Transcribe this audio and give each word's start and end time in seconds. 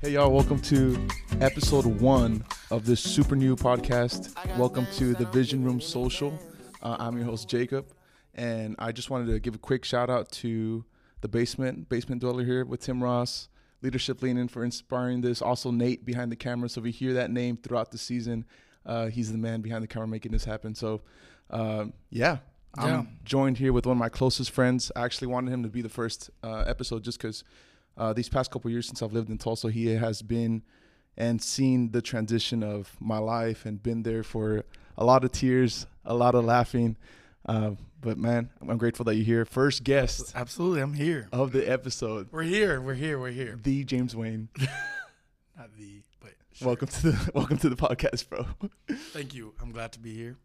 Hey, 0.00 0.12
y'all, 0.12 0.30
welcome 0.32 0.58
to 0.62 1.06
episode 1.40 1.84
one 1.84 2.44
of 2.70 2.86
this 2.86 3.00
super 3.00 3.36
new 3.36 3.54
podcast. 3.54 4.34
Welcome 4.56 4.86
to 4.94 5.14
the 5.14 5.26
Vision 5.26 5.62
Room 5.62 5.80
Social. 5.80 6.38
Uh, 6.82 6.96
I'm 6.98 7.16
your 7.16 7.26
host, 7.26 7.48
Jacob, 7.48 7.86
and 8.34 8.76
I 8.78 8.92
just 8.92 9.10
wanted 9.10 9.30
to 9.32 9.38
give 9.40 9.54
a 9.54 9.58
quick 9.58 9.84
shout 9.84 10.08
out 10.08 10.30
to 10.32 10.84
the 11.20 11.28
basement, 11.28 11.88
basement 11.90 12.22
dweller 12.22 12.44
here 12.44 12.64
with 12.64 12.80
Tim 12.80 13.02
Ross, 13.02 13.48
leadership 13.82 14.22
leaning 14.22 14.48
for 14.48 14.64
inspiring 14.64 15.20
this. 15.20 15.42
Also, 15.42 15.70
Nate 15.70 16.06
behind 16.06 16.32
the 16.32 16.36
camera. 16.36 16.68
So, 16.70 16.80
if 16.80 16.86
you 16.86 16.92
hear 16.92 17.12
that 17.14 17.30
name 17.30 17.58
throughout 17.58 17.90
the 17.90 17.98
season, 17.98 18.46
uh, 18.86 19.06
he's 19.06 19.30
the 19.32 19.38
man 19.38 19.60
behind 19.60 19.82
the 19.82 19.88
camera 19.88 20.08
making 20.08 20.32
this 20.32 20.44
happen. 20.44 20.74
So, 20.74 21.02
um, 21.50 21.92
yeah, 22.08 22.38
I'm 22.78 22.88
Yeah. 22.88 23.02
joined 23.24 23.58
here 23.58 23.74
with 23.74 23.84
one 23.84 23.96
of 23.98 24.00
my 24.00 24.08
closest 24.08 24.50
friends. 24.50 24.90
I 24.96 25.04
actually 25.04 25.26
wanted 25.28 25.52
him 25.52 25.62
to 25.62 25.68
be 25.68 25.82
the 25.82 25.88
first 25.90 26.30
uh, 26.42 26.64
episode 26.66 27.04
just 27.04 27.18
because 27.18 27.44
uh, 28.00 28.14
these 28.14 28.28
past 28.30 28.50
couple 28.50 28.70
years 28.70 28.86
since 28.86 29.02
I've 29.02 29.12
lived 29.12 29.28
in 29.28 29.36
Tulsa, 29.38 29.70
he 29.70 29.86
has 29.94 30.22
been 30.22 30.62
and 31.18 31.40
seen 31.42 31.90
the 31.90 32.00
transition 32.00 32.62
of 32.62 32.96
my 32.98 33.18
life 33.18 33.66
and 33.66 33.82
been 33.82 34.02
there 34.02 34.22
for 34.22 34.64
a 34.96 35.04
lot 35.04 35.22
of 35.22 35.32
tears, 35.32 35.86
a 36.04 36.14
lot 36.14 36.34
of 36.34 36.44
laughing. 36.46 36.96
Uh, 37.46 37.72
but 38.00 38.16
man, 38.16 38.48
I'm 38.66 38.78
grateful 38.78 39.04
that 39.04 39.16
you're 39.16 39.24
here. 39.24 39.44
First 39.44 39.84
guest 39.84 40.32
Absolutely, 40.34 40.80
I'm 40.80 40.94
here. 40.94 41.28
of 41.30 41.52
the 41.52 41.70
episode, 41.70 42.28
We're 42.30 42.42
here. 42.42 42.80
We're 42.80 42.94
here. 42.94 43.18
We're 43.18 43.32
here. 43.32 43.58
the 43.62 43.84
James 43.84 44.16
Wayne. 44.16 44.48
Not 45.58 45.68
the, 45.78 46.02
but 46.20 46.30
sure. 46.52 46.68
Welcome 46.68 46.88
to 46.88 47.02
the 47.10 47.30
welcome 47.34 47.58
to 47.58 47.68
the 47.68 47.76
podcast, 47.76 48.30
bro. 48.30 48.46
Thank 49.12 49.34
you. 49.34 49.52
I'm 49.60 49.72
glad 49.72 49.92
to 49.92 49.98
be 50.00 50.14
here. 50.14 50.38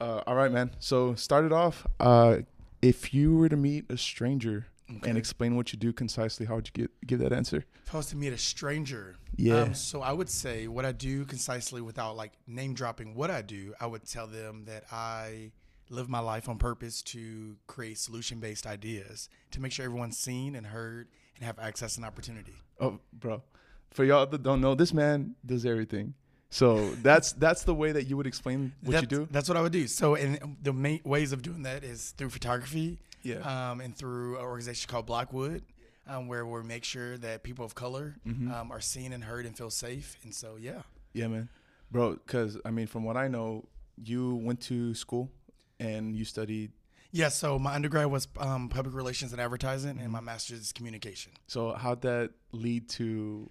Uh, 0.00 0.22
all 0.28 0.36
right, 0.36 0.52
man. 0.52 0.70
So 0.78 1.14
started 1.16 1.52
off. 1.52 1.86
Uh, 1.98 2.38
if 2.80 3.12
you 3.12 3.36
were 3.36 3.48
to 3.48 3.56
meet 3.56 3.90
a 3.90 3.98
stranger 3.98 4.66
Okay. 4.96 5.08
and 5.08 5.18
explain 5.18 5.56
what 5.56 5.72
you 5.72 5.78
do 5.78 5.92
concisely, 5.92 6.46
how 6.46 6.56
would 6.56 6.68
you 6.68 6.82
get, 6.82 7.06
give 7.06 7.18
that 7.20 7.32
answer? 7.32 7.64
Supposed 7.84 8.10
to 8.10 8.16
meet 8.16 8.32
a 8.32 8.38
stranger. 8.38 9.16
Yeah. 9.36 9.62
Um, 9.62 9.74
so 9.74 10.02
I 10.02 10.12
would 10.12 10.28
say 10.28 10.66
what 10.66 10.84
I 10.84 10.92
do 10.92 11.24
concisely 11.24 11.80
without 11.80 12.16
like 12.16 12.32
name 12.46 12.74
dropping 12.74 13.14
what 13.14 13.30
I 13.30 13.42
do. 13.42 13.74
I 13.80 13.86
would 13.86 14.06
tell 14.06 14.26
them 14.26 14.64
that 14.66 14.84
I 14.90 15.52
live 15.90 16.08
my 16.08 16.20
life 16.20 16.48
on 16.48 16.56
purpose 16.58 17.02
to 17.02 17.56
create 17.66 17.98
solution 17.98 18.38
based 18.38 18.66
ideas 18.66 19.28
to 19.50 19.60
make 19.60 19.72
sure 19.72 19.84
everyone's 19.84 20.18
seen 20.18 20.54
and 20.54 20.66
heard 20.66 21.08
and 21.36 21.44
have 21.44 21.58
access 21.58 21.96
and 21.96 22.04
opportunity. 22.04 22.54
Oh, 22.80 22.98
bro. 23.12 23.42
For 23.90 24.04
y'all 24.04 24.26
that 24.26 24.42
don't 24.42 24.60
know, 24.60 24.74
this 24.74 24.94
man 24.94 25.34
does 25.44 25.66
everything. 25.66 26.14
So 26.48 26.90
that's 27.02 27.32
that's 27.32 27.64
the 27.64 27.74
way 27.74 27.92
that 27.92 28.04
you 28.04 28.16
would 28.16 28.26
explain 28.26 28.72
what 28.82 29.00
you 29.00 29.06
do. 29.06 29.28
That's 29.30 29.48
what 29.48 29.56
I 29.56 29.62
would 29.62 29.72
do. 29.72 29.86
So, 29.86 30.14
and 30.14 30.56
the 30.62 30.72
main 30.72 31.00
ways 31.04 31.32
of 31.32 31.42
doing 31.42 31.62
that 31.62 31.84
is 31.84 32.12
through 32.16 32.30
photography, 32.30 32.98
Yeah. 33.22 33.70
um, 33.70 33.80
and 33.80 33.96
through 33.96 34.36
an 34.36 34.42
organization 34.42 34.88
called 34.90 35.06
Blackwood, 35.06 35.62
um, 36.06 36.26
where 36.28 36.44
we 36.46 36.62
make 36.62 36.84
sure 36.84 37.16
that 37.18 37.42
people 37.42 37.64
of 37.64 37.74
color 37.74 38.16
Mm-hmm. 38.26 38.50
um, 38.52 38.72
are 38.72 38.80
seen 38.80 39.12
and 39.12 39.22
heard 39.24 39.46
and 39.46 39.56
feel 39.56 39.70
safe. 39.70 40.16
And 40.24 40.34
so, 40.34 40.56
yeah, 40.58 40.82
Yeah, 41.12 41.28
man. 41.28 41.48
Bro, 41.90 42.18
because 42.24 42.56
I 42.64 42.70
mean, 42.70 42.86
from 42.86 43.04
what 43.04 43.16
I 43.16 43.28
know, 43.28 43.64
you 44.02 44.36
went 44.36 44.60
to 44.62 44.94
school 44.94 45.30
and 45.78 46.14
you 46.16 46.24
studied. 46.24 46.72
yeah. 47.12 47.28
So 47.28 47.58
my 47.58 47.74
undergrad 47.74 48.06
was 48.06 48.28
um, 48.38 48.68
public 48.68 48.94
relations 48.94 49.32
and 49.32 49.40
advertising, 49.40 49.94
Mm-hmm. 49.94 50.02
and 50.04 50.12
my 50.12 50.20
master's 50.20 50.60
is 50.60 50.72
communication. 50.72 51.32
So 51.48 51.72
how'd 51.72 52.02
that 52.02 52.30
lead 52.52 52.88
to, 52.90 53.50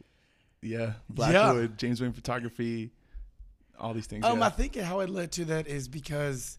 yeah, 0.61 0.93
Blackwood, 1.09 1.77
James 1.77 2.01
Wayne 2.01 2.13
Photography, 2.13 2.91
all 3.79 3.93
these 3.93 4.07
things? 4.07 4.25
Um, 4.25 4.39
yeah. 4.39 4.45
I 4.47 4.49
think 4.49 4.75
how 4.77 5.01
it 5.01 5.09
led 5.09 5.31
to 5.33 5.45
that 5.45 5.67
is 5.67 5.87
because 5.87 6.57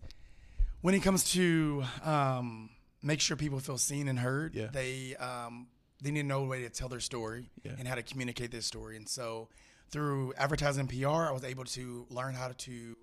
when 0.82 0.94
it 0.94 1.00
comes 1.02 1.24
to 1.32 1.82
um, 2.04 2.70
make 3.02 3.20
sure 3.20 3.36
people 3.36 3.60
feel 3.60 3.78
seen 3.78 4.08
and 4.08 4.18
heard, 4.18 4.54
Yeah. 4.54 4.68
they 4.72 5.16
um, 5.16 5.68
they 6.02 6.10
need 6.10 6.22
to 6.22 6.26
know 6.26 6.44
a 6.44 6.46
way 6.46 6.62
to 6.62 6.70
tell 6.70 6.88
their 6.88 7.00
story 7.00 7.50
Yeah. 7.62 7.72
and 7.78 7.86
how 7.86 7.94
to 7.94 8.02
communicate 8.02 8.50
their 8.50 8.62
story. 8.62 8.96
And 8.96 9.08
so 9.08 9.48
through 9.90 10.32
advertising 10.38 10.80
and 10.80 10.88
PR, 10.88 11.28
I 11.28 11.30
was 11.32 11.44
able 11.44 11.64
to 11.64 12.06
learn 12.10 12.34
how 12.34 12.48
to 12.56 12.96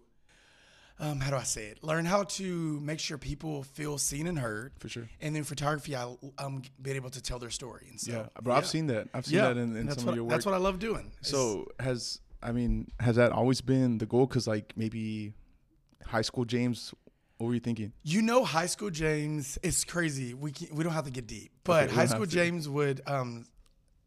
um, 1.00 1.20
how 1.20 1.30
do 1.30 1.36
I 1.36 1.44
say 1.44 1.66
it? 1.68 1.84
Learn 1.84 2.06
how 2.06 2.24
to 2.24 2.80
make 2.80 3.00
sure 3.00 3.20
people 3.20 3.62
feel 3.62 4.00
seen 4.00 4.26
and 4.26 4.40
heard. 4.40 4.72
For 4.80 4.90
sure. 4.90 5.08
And 5.22 5.36
then 5.36 5.44
photography, 5.44 5.96
I 5.96 6.16
um 6.40 6.64
been 6.82 6.96
able 6.96 7.12
to 7.12 7.22
tell 7.22 7.38
their 7.40 7.52
story. 7.52 7.88
And 7.90 8.00
so, 8.00 8.12
yeah, 8.12 8.42
bro, 8.42 8.56
I've 8.56 8.66
seen 8.66 8.88
that. 8.88 9.08
I've 9.14 9.26
seen 9.28 9.36
yeah, 9.38 9.50
that 9.50 9.58
in, 9.58 9.76
in 9.76 9.92
some 9.92 10.06
what, 10.06 10.12
of 10.12 10.16
your 10.16 10.24
work. 10.24 10.32
That's 10.32 10.46
what 10.46 10.56
I 10.56 10.58
love 10.58 10.80
doing. 10.80 11.12
So 11.22 11.68
has 11.80 12.20
I 12.42 12.52
mean 12.52 12.88
has 13.00 13.16
that 13.18 13.32
always 13.32 13.62
been 13.62 14.00
the 14.00 14.08
goal? 14.08 14.26
Because 14.26 14.48
like 14.48 14.74
maybe 14.76 15.34
high 16.06 16.24
school 16.24 16.46
James, 16.46 16.96
what 17.38 17.48
were 17.48 17.54
you 17.54 17.60
thinking? 17.60 17.94
You 18.04 18.22
know, 18.22 18.44
high 18.44 18.66
school 18.66 18.90
James 18.90 19.58
is 19.62 19.84
crazy. 19.84 20.34
We 20.34 20.52
can, 20.52 20.76
we 20.76 20.84
don't 20.84 20.94
have 20.94 21.06
to 21.06 21.12
get 21.12 21.28
deep, 21.28 21.52
but 21.64 21.86
Okay, 21.86 21.94
high 21.96 22.06
school. 22.08 22.26
James 22.26 22.68
would, 22.68 23.02
um, 23.06 23.46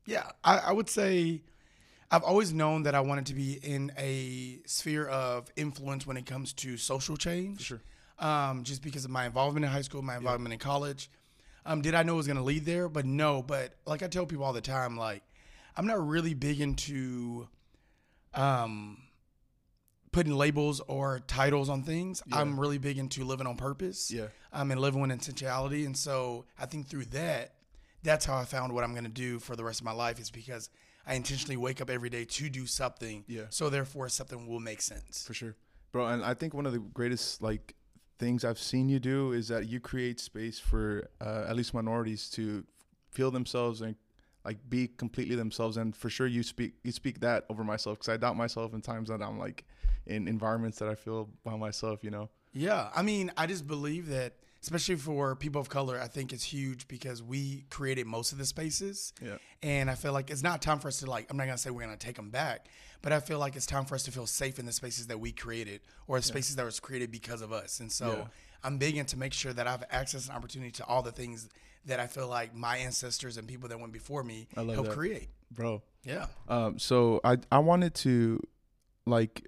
yeah, 0.07 0.31
I, 0.43 0.59
I 0.59 0.73
would 0.73 0.89
say, 0.89 1.43
I've 2.11 2.25
always 2.25 2.53
known 2.53 2.83
that 2.85 2.97
I 2.97 3.01
wanted 3.01 3.27
to 3.27 3.35
be 3.35 3.53
in 3.53 3.93
a 3.97 4.59
sphere 4.67 5.07
of 5.07 5.49
influence 5.55 6.07
when 6.07 6.17
it 6.17 6.27
comes 6.27 6.53
to 6.55 6.77
social 6.77 7.17
change. 7.17 7.63
sure. 7.63 7.81
Um, 8.19 8.65
just 8.65 8.83
because 8.83 9.05
of 9.05 9.11
my 9.11 9.27
involvement 9.27 9.65
in 9.65 9.71
high 9.71 9.83
school, 9.83 10.03
my 10.03 10.17
involvement 10.17 10.53
in 10.53 10.59
college. 10.59 11.09
Um, 11.65 11.83
did 11.83 11.95
I 11.95 12.03
know 12.03 12.15
it 12.15 12.17
was 12.17 12.27
going 12.27 12.37
to 12.37 12.43
lead 12.43 12.65
there? 12.65 12.89
But 12.89 13.07
no. 13.07 13.43
But 13.43 13.75
like 13.87 14.03
I 14.03 14.09
tell 14.09 14.27
people 14.27 14.45
all 14.45 14.53
the 14.53 14.61
time, 14.61 14.97
like 14.97 15.23
I'm 15.77 15.87
not 15.87 16.05
really 16.07 16.35
big 16.35 16.61
into, 16.61 17.49
um, 18.35 18.99
putting 20.12 20.34
labels 20.34 20.81
or 20.88 21.21
titles 21.26 21.69
on 21.69 21.82
things. 21.82 22.22
I'm 22.32 22.59
really 22.59 22.78
big 22.78 22.98
into 22.98 23.25
living 23.25 23.47
on 23.47 23.56
purpose 23.56 24.10
Yeah. 24.10 24.26
um, 24.53 24.71
and 24.71 24.81
living 24.81 25.00
with 25.00 25.10
intentionality. 25.10 25.87
And 25.87 25.97
so 25.97 26.47
I 26.59 26.66
think 26.66 26.88
through 26.88 27.04
that, 27.06 27.54
that's 28.03 28.25
how 28.25 28.37
I 28.37 28.44
found 28.44 28.72
what 28.72 28.82
I'm 28.82 28.93
going 28.93 29.04
to 29.04 29.10
do 29.10 29.38
for 29.38 29.54
the 29.56 29.62
rest 29.65 29.81
of 29.81 29.84
my 29.84 29.93
life 29.93 30.19
is 30.19 30.31
because 30.31 30.69
I 31.06 31.15
intentionally 31.15 31.56
wake 31.56 31.81
up 31.81 31.91
every 31.91 32.10
day 32.10 32.25
to 32.25 32.48
do 32.50 32.66
something. 32.66 33.25
Yeah. 33.28 33.43
So 33.50 33.71
therefore, 33.71 34.09
something 34.09 34.47
will 34.47 34.60
make 34.60 34.81
sense. 34.82 35.25
For 35.26 35.34
sure, 35.34 35.54
bro. 35.93 36.06
And 36.09 36.25
I 36.25 36.34
think 36.34 36.54
one 36.54 36.66
of 36.66 36.72
the 36.72 36.78
greatest 36.81 37.41
like 37.42 37.75
things 38.19 38.44
I've 38.44 38.59
seen 38.59 38.88
you 38.88 38.98
do 39.00 39.32
is 39.32 39.48
that 39.48 39.69
you 39.69 39.81
create 39.81 40.19
space 40.21 40.59
for 40.59 41.09
uh, 41.21 41.44
at 41.48 41.56
least 41.56 41.72
minorities 41.72 42.28
to 42.31 42.65
feel 43.10 43.31
themselves 43.31 43.81
and 43.81 43.97
like 44.45 44.59
be 44.69 44.89
completely 44.89 45.37
themselves. 45.37 45.77
And 45.77 45.95
for 45.95 46.11
sure, 46.11 46.27
you 46.27 46.43
speak 46.43 46.75
you 46.83 46.93
speak 46.93 47.21
that 47.21 47.45
over 47.49 47.65
myself 47.65 47.99
because 47.99 48.09
I 48.09 48.17
doubt 48.17 48.37
myself 48.37 48.75
in 48.75 48.81
times 48.81 49.09
that 49.09 49.23
I'm 49.23 49.39
like 49.39 49.65
in 50.06 50.28
environments 50.28 50.78
that 50.78 50.89
I 50.89 50.95
feel 50.95 51.28
by 51.45 51.56
myself. 51.56 52.03
You 52.03 52.11
know. 52.11 52.31
Yeah. 52.53 52.91
I 52.95 53.03
mean, 53.03 53.31
I 53.37 53.47
just 53.47 53.67
believe 53.67 54.09
that, 54.09 54.34
especially 54.62 54.97
for 54.97 55.37
people 55.37 55.61
of 55.61 55.69
color, 55.69 56.01
I 56.01 56.09
think 56.09 56.33
it's 56.33 56.43
huge 56.43 56.89
because 56.89 57.23
we 57.23 57.65
created 57.71 58.06
most 58.06 58.33
of 58.33 58.39
the 58.39 58.47
spaces. 58.47 59.12
Yeah. 59.25 59.37
And 59.62 59.89
I 59.89 59.95
feel 59.95 60.12
like 60.12 60.31
it's 60.31 60.43
not 60.43 60.61
time 60.61 60.81
for 60.81 60.89
us 60.89 60.99
to 60.99 61.07
like, 61.09 61.31
I'm 61.31 61.37
not 61.37 61.45
going 61.45 61.55
to 61.57 61.62
say 61.62 61.71
we're 61.71 61.84
going 61.84 61.97
to 61.97 62.07
take 62.07 62.17
them 62.17 62.31
back, 62.31 62.67
but 63.03 63.12
I 63.12 63.21
feel 63.21 63.39
like 63.39 63.55
it's 63.55 63.67
time 63.67 63.84
for 63.84 63.95
us 63.95 64.03
to 64.05 64.11
feel 64.11 64.27
safe 64.27 64.59
in 64.59 64.67
the 64.67 64.72
spaces 64.72 65.07
that 65.07 65.21
we 65.21 65.31
created 65.31 65.81
or 66.09 66.19
the 66.19 66.25
spaces 66.25 66.57
that 66.57 66.65
was 66.65 66.81
created 66.81 67.12
because 67.12 67.41
of 67.41 67.53
us. 67.53 67.78
And 67.78 67.93
so 67.93 68.11
Yeah. 68.11 68.25
I'm 68.62 68.78
big 68.78 68.97
into 68.97 69.19
make 69.19 69.32
sure 69.32 69.53
that 69.53 69.66
I 69.66 69.71
have 69.71 69.84
access 69.91 70.28
and 70.28 70.37
opportunity 70.37 70.71
to 70.72 70.84
all 70.84 71.03
the 71.03 71.12
things 71.12 71.48
that 71.87 72.00
I 72.00 72.06
feel 72.06 72.28
like 72.28 72.54
my 72.54 72.76
ancestors 72.78 73.37
and 73.37 73.48
people 73.48 73.69
that 73.69 73.81
went 73.81 73.93
before 73.93 74.22
me 74.22 74.48
helped 74.54 74.84
that. 74.84 74.91
create. 74.91 75.28
Bro, 75.50 75.82
Yeah. 76.04 76.26
Um, 76.48 76.78
so 76.78 77.21
I 77.25 77.38
I 77.50 77.59
wanted 77.59 77.94
to 77.97 78.41
like 79.06 79.47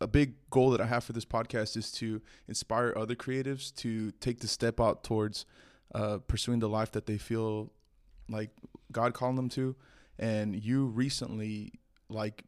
a 0.00 0.06
big 0.06 0.34
goal 0.50 0.70
that 0.70 0.80
I 0.80 0.86
have 0.86 1.04
for 1.04 1.12
this 1.12 1.24
podcast 1.24 1.76
is 1.76 1.90
to 1.92 2.22
inspire 2.48 2.94
other 2.96 3.14
creatives 3.14 3.74
to 3.76 4.12
take 4.12 4.40
the 4.40 4.48
step 4.48 4.80
out 4.80 5.04
towards 5.04 5.44
uh, 5.94 6.18
pursuing 6.26 6.60
the 6.60 6.68
life 6.68 6.92
that 6.92 7.06
they 7.06 7.18
feel 7.18 7.72
like 8.28 8.50
God 8.92 9.12
calling 9.12 9.36
them 9.36 9.48
to. 9.50 9.76
And 10.18 10.54
you 10.54 10.86
recently 10.86 11.72
like 12.08 12.44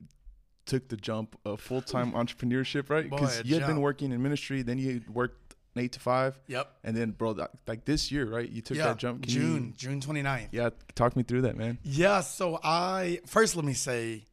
took 0.64 0.88
the 0.88 0.96
jump 0.96 1.38
of 1.44 1.60
full 1.60 1.82
time 1.82 2.12
entrepreneurship, 2.12 2.88
right? 2.88 3.08
Because 3.08 3.42
you 3.44 3.56
had 3.58 3.66
been 3.66 3.80
working 3.80 4.12
in 4.12 4.22
ministry, 4.22 4.62
then 4.62 4.78
you 4.78 5.02
worked 5.12 5.41
eight 5.77 5.93
to 5.93 6.00
five, 6.00 6.38
Yep. 6.49 6.71
and 6.84 6.97
then 6.97 7.10
bro, 7.12 7.33
that, 7.34 7.50
like 7.66 7.84
this 7.84 8.10
year, 8.12 8.27
right? 8.27 8.49
You 8.49 8.60
took 8.62 8.77
yeah. 8.77 8.88
that 8.88 8.99
jump. 8.99 9.22
Can 9.22 9.33
you- 9.33 9.41
June, 9.41 9.75
June 9.77 10.00
29th. 10.00 10.49
yeah, 10.53 10.71
talk 10.94 11.16
me 11.16 11.22
through 11.22 11.43
that, 11.43 11.56
man. 11.56 11.78
Yeah, 11.83 12.21
so 12.21 12.59
I 12.62 13.21
first 13.27 13.57
let 13.57 13.65
me 13.65 13.72
say 13.74 14.24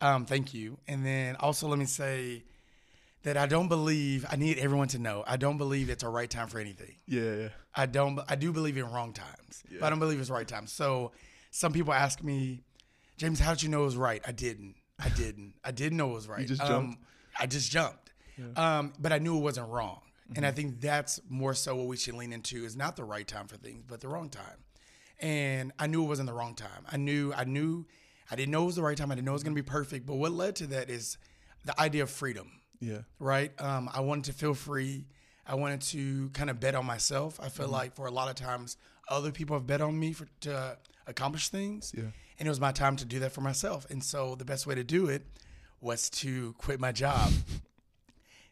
um, 0.00 0.24
thank 0.26 0.54
you, 0.54 0.78
and 0.88 1.04
then 1.04 1.36
also 1.36 1.68
let 1.68 1.78
me 1.78 1.84
say 1.86 2.44
that 3.22 3.36
I 3.36 3.46
don't 3.46 3.68
believe 3.68 4.24
I 4.30 4.36
need 4.36 4.58
everyone 4.58 4.88
to 4.88 4.98
know 4.98 5.24
I 5.26 5.36
don't 5.36 5.58
believe 5.58 5.90
it's 5.90 6.02
a 6.04 6.08
right 6.08 6.30
time 6.30 6.48
for 6.48 6.58
anything. 6.60 6.94
Yeah, 7.06 7.34
yeah. 7.34 7.48
I 7.74 7.86
don't. 7.86 8.18
I 8.28 8.36
do 8.36 8.52
believe 8.52 8.76
in 8.76 8.84
wrong 8.90 9.12
times, 9.12 9.62
but 9.70 9.84
I 9.86 9.90
don't 9.90 9.98
believe 9.98 10.20
it's 10.20 10.30
right 10.30 10.46
time. 10.48 10.66
So 10.66 11.12
some 11.50 11.72
people 11.72 11.92
ask 11.92 12.22
me, 12.22 12.62
James, 13.18 13.38
how 13.40 13.52
did 13.52 13.62
you 13.62 13.68
know 13.68 13.82
it 13.82 13.86
was 13.86 13.96
right? 13.96 14.22
I 14.26 14.32
didn't. 14.32 14.76
I 14.98 15.08
didn't. 15.10 15.54
I 15.64 15.72
didn't 15.72 15.98
know 15.98 16.10
it 16.10 16.14
was 16.14 16.28
right. 16.28 16.40
You 16.40 16.46
just 16.46 16.62
Um, 16.62 16.68
jumped? 16.68 17.02
I 17.38 17.46
just 17.46 17.70
jumped. 17.70 18.12
Um, 18.54 18.92
but 18.98 19.12
I 19.12 19.18
knew 19.18 19.36
it 19.36 19.40
wasn't 19.40 19.68
wrong. 19.70 20.00
And 20.28 20.38
Mm-hmm. 20.38 20.44
I 20.44 20.50
think 20.50 20.80
that's 20.80 21.20
more 21.28 21.54
so 21.54 21.76
what 21.76 21.86
we 21.86 21.96
should 21.96 22.14
lean 22.14 22.32
into 22.32 22.64
is 22.64 22.76
not 22.76 22.96
the 22.96 23.04
right 23.04 23.26
time 23.26 23.46
for 23.46 23.56
things, 23.56 23.84
but 23.86 24.00
the 24.00 24.08
wrong 24.08 24.28
time. 24.28 24.64
And 25.20 25.72
I 25.78 25.86
knew 25.86 26.02
it 26.04 26.08
wasn't 26.08 26.26
the 26.26 26.34
wrong 26.34 26.54
time. 26.54 26.84
I 26.90 26.96
knew, 26.96 27.32
I 27.32 27.44
knew, 27.44 27.86
I 28.30 28.36
didn't 28.36 28.50
know 28.52 28.64
it 28.64 28.66
was 28.66 28.76
the 28.76 28.82
right 28.82 28.96
time. 28.96 29.10
I 29.12 29.14
didn't 29.14 29.24
know 29.26 29.32
it 29.32 29.34
was 29.34 29.44
going 29.44 29.54
to 29.56 29.62
be 29.62 29.66
perfect. 29.66 30.04
But 30.04 30.16
what 30.16 30.32
led 30.32 30.56
to 30.56 30.66
that 30.68 30.90
is 30.90 31.16
the 31.64 31.80
idea 31.80 32.02
of 32.02 32.10
freedom 32.10 32.50
Yeah. 32.80 32.98
right? 33.18 33.52
Um, 33.60 33.88
I 33.92 34.00
wanted 34.00 34.24
to 34.24 34.32
feel 34.32 34.52
free. 34.54 35.06
I 35.46 35.54
wanted 35.54 35.80
to 35.82 36.28
kind 36.30 36.50
of 36.50 36.58
bet 36.58 36.74
on 36.74 36.84
myself. 36.84 37.38
I 37.40 37.44
Mm-hmm. 37.46 37.56
feel 37.56 37.68
like 37.68 37.94
for 37.94 38.06
a 38.06 38.10
lot 38.10 38.28
of 38.28 38.34
times, 38.34 38.76
other 39.08 39.30
people 39.30 39.56
have 39.56 39.66
bet 39.66 39.80
on 39.80 39.96
me 39.98 40.12
for 40.12 40.26
to 40.40 40.76
accomplish 41.06 41.48
things. 41.50 41.92
Yeah. 41.96 42.02
And 42.38 42.46
it 42.46 42.50
was 42.50 42.60
my 42.60 42.72
time 42.72 42.96
to 42.96 43.04
do 43.04 43.20
that 43.20 43.30
for 43.32 43.40
myself. 43.42 43.86
And 43.90 44.02
so 44.02 44.34
the 44.34 44.44
best 44.44 44.66
way 44.66 44.74
to 44.74 44.84
do 44.84 45.06
it 45.06 45.22
was 45.80 46.10
to 46.10 46.52
quit 46.58 46.80
my 46.80 46.90
job. 46.92 47.30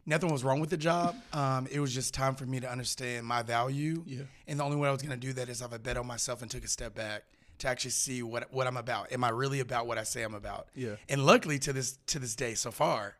Nothing 0.06 0.30
was 0.30 0.44
wrong 0.44 0.60
with 0.60 0.70
the 0.70 0.76
job. 0.76 1.16
Um, 1.32 1.66
it 1.70 1.80
was 1.80 1.94
just 1.94 2.12
time 2.12 2.34
for 2.34 2.44
me 2.44 2.60
to 2.60 2.70
understand 2.70 3.26
my 3.26 3.42
value. 3.42 4.02
Yeah. 4.06 4.22
And 4.46 4.60
the 4.60 4.64
only 4.64 4.76
way 4.76 4.88
I 4.88 4.92
was 4.92 5.00
going 5.02 5.18
to 5.18 5.26
do 5.26 5.32
that 5.34 5.48
is 5.48 5.62
if 5.62 5.72
I 5.72 5.78
bet 5.78 5.96
on 5.96 6.06
myself 6.06 6.42
and 6.42 6.50
took 6.50 6.64
a 6.64 6.68
step 6.68 6.94
back 6.94 7.24
to 7.58 7.68
actually 7.68 7.92
see 7.92 8.22
what 8.22 8.52
what 8.52 8.66
I'm 8.66 8.76
about. 8.76 9.12
Am 9.12 9.22
I 9.24 9.30
really 9.30 9.60
about 9.60 9.86
what 9.86 9.96
I 9.96 10.02
say 10.02 10.22
I'm 10.22 10.34
about? 10.34 10.68
Yeah. 10.74 10.96
And 11.08 11.24
luckily 11.24 11.58
to 11.60 11.72
this 11.72 11.98
to 12.08 12.18
this 12.18 12.34
day 12.34 12.54
so 12.54 12.70
far, 12.70 13.16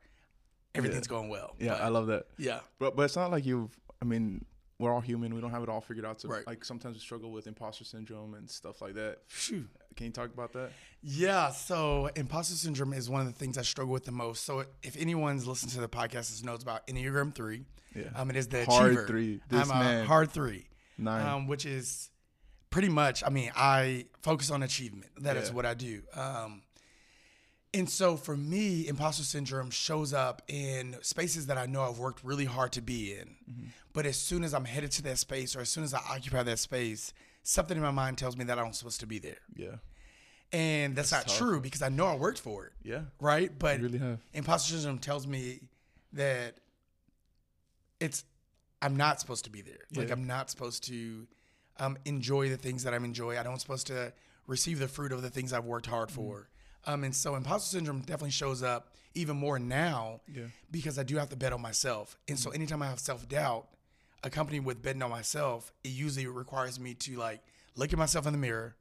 everything's 0.74 1.06
going 1.06 1.28
well. 1.28 1.54
Yeah, 1.58 1.70
But, 1.74 1.80
I 1.82 1.88
love 1.88 2.06
that. 2.08 2.26
yeah. 2.36 2.60
But 2.78 2.96
but 2.96 3.04
it's 3.04 3.16
not 3.16 3.30
like 3.30 3.46
you've. 3.46 3.70
I 4.02 4.04
mean, 4.04 4.44
we're 4.78 4.92
all 4.92 5.00
human. 5.00 5.34
We 5.34 5.40
don't 5.40 5.52
have 5.52 5.62
it 5.62 5.68
all 5.68 5.80
figured 5.80 6.04
out. 6.04 6.20
So 6.20 6.28
Right. 6.28 6.46
like 6.46 6.64
sometimes 6.64 6.96
we 6.96 7.00
struggle 7.00 7.30
with 7.30 7.46
imposter 7.46 7.84
syndrome 7.84 8.34
and 8.34 8.50
stuff 8.50 8.82
like 8.82 8.94
that. 8.94 9.20
Phew. 9.28 9.68
Can 9.96 10.06
you 10.06 10.12
talk 10.12 10.32
about 10.32 10.52
that? 10.54 10.70
Yeah, 11.02 11.50
so 11.50 12.10
imposter 12.16 12.54
syndrome 12.54 12.92
is 12.92 13.08
one 13.10 13.20
of 13.20 13.26
the 13.26 13.32
things 13.32 13.58
I 13.58 13.62
struggle 13.62 13.92
with 13.92 14.04
the 14.04 14.12
most. 14.12 14.44
So 14.44 14.64
if 14.82 14.96
anyone's 15.00 15.46
listened 15.46 15.72
to 15.72 15.80
the 15.80 15.88
podcast 15.88 16.34
and 16.36 16.44
knows 16.44 16.62
about 16.62 16.86
Enneagram 16.86 17.34
Three, 17.34 17.64
Yeah. 17.94 18.04
um, 18.16 18.30
it 18.30 18.36
is 18.36 18.48
the 18.48 18.64
Hard 18.64 18.86
achiever. 18.92 19.06
three. 19.06 19.40
This 19.48 19.70
I'm 19.70 19.76
a 19.76 19.84
man. 19.84 20.06
hard 20.06 20.30
three, 20.30 20.66
Nine. 20.98 21.26
um, 21.26 21.46
which 21.46 21.64
is 21.66 22.10
pretty 22.70 22.88
much. 22.88 23.22
I 23.24 23.28
mean, 23.28 23.52
I 23.54 24.06
focus 24.22 24.50
on 24.50 24.62
achievement. 24.62 25.10
That 25.20 25.36
is 25.36 25.48
Yeah. 25.50 25.54
what 25.54 25.66
I 25.66 25.74
do. 25.74 26.02
Um, 26.14 26.62
and 27.72 27.90
so 27.90 28.16
for 28.16 28.36
me, 28.36 28.86
imposter 28.88 29.24
syndrome 29.24 29.70
shows 29.70 30.12
up 30.12 30.42
in 30.48 30.96
spaces 31.02 31.46
that 31.46 31.58
I 31.58 31.66
know 31.66 31.82
I've 31.82 31.98
worked 31.98 32.22
really 32.24 32.44
hard 32.44 32.72
to 32.72 32.80
be 32.80 33.12
in. 33.14 33.36
Mm-hmm. 33.50 33.66
But 33.92 34.06
as 34.06 34.16
soon 34.16 34.42
as 34.44 34.54
I'm 34.54 34.64
headed 34.64 34.90
to 34.92 35.02
that 35.02 35.18
space, 35.18 35.54
or 35.56 35.60
as 35.60 35.68
soon 35.68 35.84
as 35.84 35.92
I 35.94 35.98
occupy 35.98 36.42
that 36.44 36.58
space, 36.58 37.12
something 37.44 37.76
in 37.76 37.82
my 37.82 37.90
mind 37.92 38.18
tells 38.18 38.36
me 38.36 38.44
that 38.44 38.58
I'm 38.58 38.72
supposed 38.72 38.98
to 39.00 39.06
be 39.06 39.18
there. 39.20 39.38
yeah. 39.56 39.76
And 40.52 40.94
that's, 40.94 41.10
not 41.10 41.26
tough. 41.26 41.36
true 41.38 41.60
because 41.60 41.82
I 41.82 41.88
know 41.88 42.06
I 42.06 42.14
worked 42.14 42.38
for 42.40 42.66
it, 42.66 42.72
Yeah. 42.84 43.02
right? 43.20 43.50
But 43.58 43.78
You 43.78 43.86
really 43.86 43.98
have. 43.98 44.20
imposter 44.34 44.74
syndrome 44.74 44.98
tells 44.98 45.26
me 45.26 45.60
that 46.12 46.54
it's 48.00 48.24
I'm 48.82 48.96
not 48.96 49.18
supposed 49.20 49.44
to 49.44 49.50
be 49.50 49.62
there. 49.62 49.80
Like 49.94 50.08
Yeah. 50.08 50.14
I'm 50.14 50.26
not 50.26 50.50
supposed 50.50 50.84
to 50.84 51.26
um, 51.78 51.96
enjoy 52.04 52.50
the 52.50 52.56
things 52.56 52.84
that 52.84 52.94
I'm 52.94 53.04
enjoy. 53.04 53.38
I 53.38 53.42
don't 53.42 53.60
supposed 53.60 53.86
to 53.88 54.12
receive 54.46 54.78
the 54.78 54.86
fruit 54.88 55.10
of 55.10 55.22
the 55.22 55.30
things 55.30 55.52
I've 55.52 55.64
worked 55.64 55.86
hard 55.86 56.10
for. 56.10 56.48
Um, 56.86 57.02
and 57.02 57.14
so 57.16 57.34
imposter 57.34 57.76
syndrome 57.76 58.00
definitely 58.00 58.30
shows 58.30 58.62
up 58.62 58.92
even 59.14 59.36
more 59.36 59.58
now 59.58 60.20
Yeah. 60.32 60.44
because 60.70 60.98
I 60.98 61.02
do 61.02 61.16
have 61.16 61.30
to 61.30 61.36
bet 61.36 61.52
on 61.52 61.62
myself. 61.62 62.16
And 62.28 62.38
so 62.38 62.50
anytime 62.50 62.82
I 62.82 62.86
have 62.90 63.00
self 63.00 63.26
doubt, 63.28 63.68
accompanied 64.24 64.64
with 64.64 64.82
betting 64.82 65.02
on 65.02 65.10
myself, 65.10 65.72
it 65.84 65.90
usually 65.90 66.26
requires 66.26 66.80
me 66.80 66.94
to 66.94 67.16
like 67.16 67.40
look 67.76 67.92
at 67.92 67.98
myself 67.98 68.26
in 68.26 68.32
the 68.32 68.38
mirror. 68.38 68.74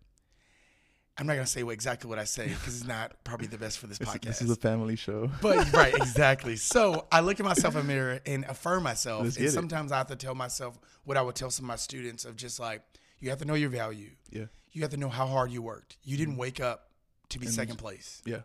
I'm 1.15 1.27
not 1.27 1.35
gonna 1.35 1.45
say 1.45 1.61
what, 1.61 1.73
exactly 1.73 2.09
what 2.09 2.17
I 2.17 2.23
say 2.23 2.47
because 2.47 2.75
it's 2.81 2.87
not 2.87 3.23
probably 3.23 3.45
the 3.45 3.59
best 3.59 3.77
for 3.77 3.85
this 3.85 3.99
This, 3.99 4.09
podcast. 4.09 4.21
this 4.21 4.41
is 4.41 4.49
a 4.49 4.55
family 4.55 4.95
show. 4.95 5.29
But 5.41 5.71
right, 5.73 5.93
exactly. 5.93 6.55
So 6.55 7.05
I 7.11 7.19
look 7.19 7.39
at 7.39 7.45
myself 7.45 7.75
in 7.75 7.81
the 7.81 7.93
mirror 7.93 8.19
and 8.25 8.45
affirm 8.45 8.81
myself. 8.81 9.23
Let's 9.23 9.35
and 9.35 9.43
get 9.43 9.49
it. 9.49 9.53
sometimes 9.53 9.91
I 9.91 9.97
have 9.97 10.07
to 10.07 10.15
tell 10.15 10.33
myself 10.33 10.79
what 11.03 11.17
I 11.17 11.21
would 11.21 11.35
tell 11.35 11.51
some 11.51 11.65
of 11.65 11.67
my 11.67 11.75
students 11.75 12.25
of 12.25 12.35
just 12.35 12.59
like, 12.59 12.81
you 13.19 13.29
have 13.29 13.39
to 13.39 13.45
know 13.45 13.53
your 13.53 13.69
value. 13.69 14.09
Yeah. 14.31 14.45
You 14.71 14.81
have 14.81 14.91
to 14.91 14.97
know 14.97 15.09
how 15.09 15.27
hard 15.27 15.51
you 15.51 15.61
worked. 15.61 15.97
You 16.03 16.17
didn't 16.17 16.33
mm-hmm. 16.33 16.41
wake 16.41 16.59
up 16.59 16.89
to 17.29 17.39
be 17.39 17.45
And 17.45 17.53
second 17.53 17.77
place, 17.77 18.21
Yeah. 18.25 18.41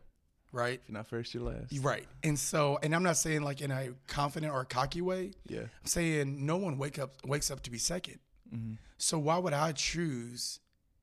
Right? 0.53 0.81
If 0.83 0.89
you're 0.89 0.97
not 0.97 1.07
first, 1.09 1.35
you're 1.35 1.43
last. 1.43 1.77
Right. 1.81 2.07
And 2.23 2.39
so, 2.39 2.79
and 2.83 2.95
I'm 2.95 3.03
not 3.03 3.17
saying 3.17 3.43
like 3.43 3.61
in 3.61 3.71
a 3.71 3.91
confident 4.07 4.53
or 4.53 4.65
cocky 4.65 5.01
way. 5.01 5.33
Yeah. 5.47 5.61
I'm 5.61 5.87
saying 5.87 6.45
no 6.47 6.57
one 6.57 6.79
wake 6.79 6.99
up 6.99 7.15
wakes 7.27 7.51
up 7.51 7.63
to 7.65 7.71
be 7.71 7.79
2nd 7.79 8.19
Mm-hmm. 8.55 8.75
So 8.97 9.19
why 9.19 9.37
would 9.37 9.53
I 9.53 9.73
choose, 9.73 10.59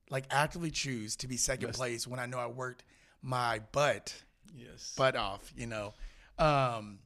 like 0.09 0.25
actively 0.31 0.71
choose 0.71 1.15
to 1.17 1.27
be 1.27 1.37
second 1.37 1.67
Yes. 1.67 1.77
place 1.77 2.07
when 2.07 2.19
I 2.19 2.25
know 2.25 2.39
I 2.39 2.47
worked 2.47 2.83
my 3.21 3.59
butt 3.71 4.15
Yes. 4.55 4.93
butt 4.97 5.15
off, 5.15 5.53
you 5.55 5.67
know, 5.67 5.93
um, 6.39 6.99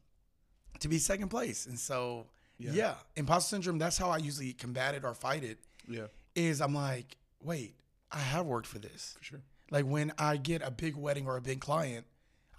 to 0.79 0.87
be 0.87 0.97
second 0.97 1.27
place. 1.29 1.65
And 1.65 1.77
so, 1.77 2.27
Yeah. 2.57 2.71
yeah. 2.71 2.95
imposter 3.17 3.49
syndrome, 3.55 3.79
that's 3.79 3.97
how 3.97 4.09
I 4.11 4.17
usually 4.17 4.53
combat 4.53 4.95
it 4.95 5.03
or 5.03 5.13
fight 5.13 5.43
it 5.43 5.57
yeah, 5.87 6.07
is 6.35 6.61
I'm 6.61 6.73
like, 6.73 7.17
wait, 7.41 7.75
I 8.11 8.19
have 8.19 8.45
worked 8.45 8.67
for 8.67 8.79
this. 8.79 9.15
for 9.17 9.23
sure. 9.23 9.41
Like 9.71 9.85
when 9.85 10.13
I 10.17 10.37
get 10.37 10.61
a 10.61 10.71
big 10.71 10.95
wedding 10.95 11.27
or 11.27 11.35
a 11.37 11.41
big 11.41 11.59
client, 11.59 12.05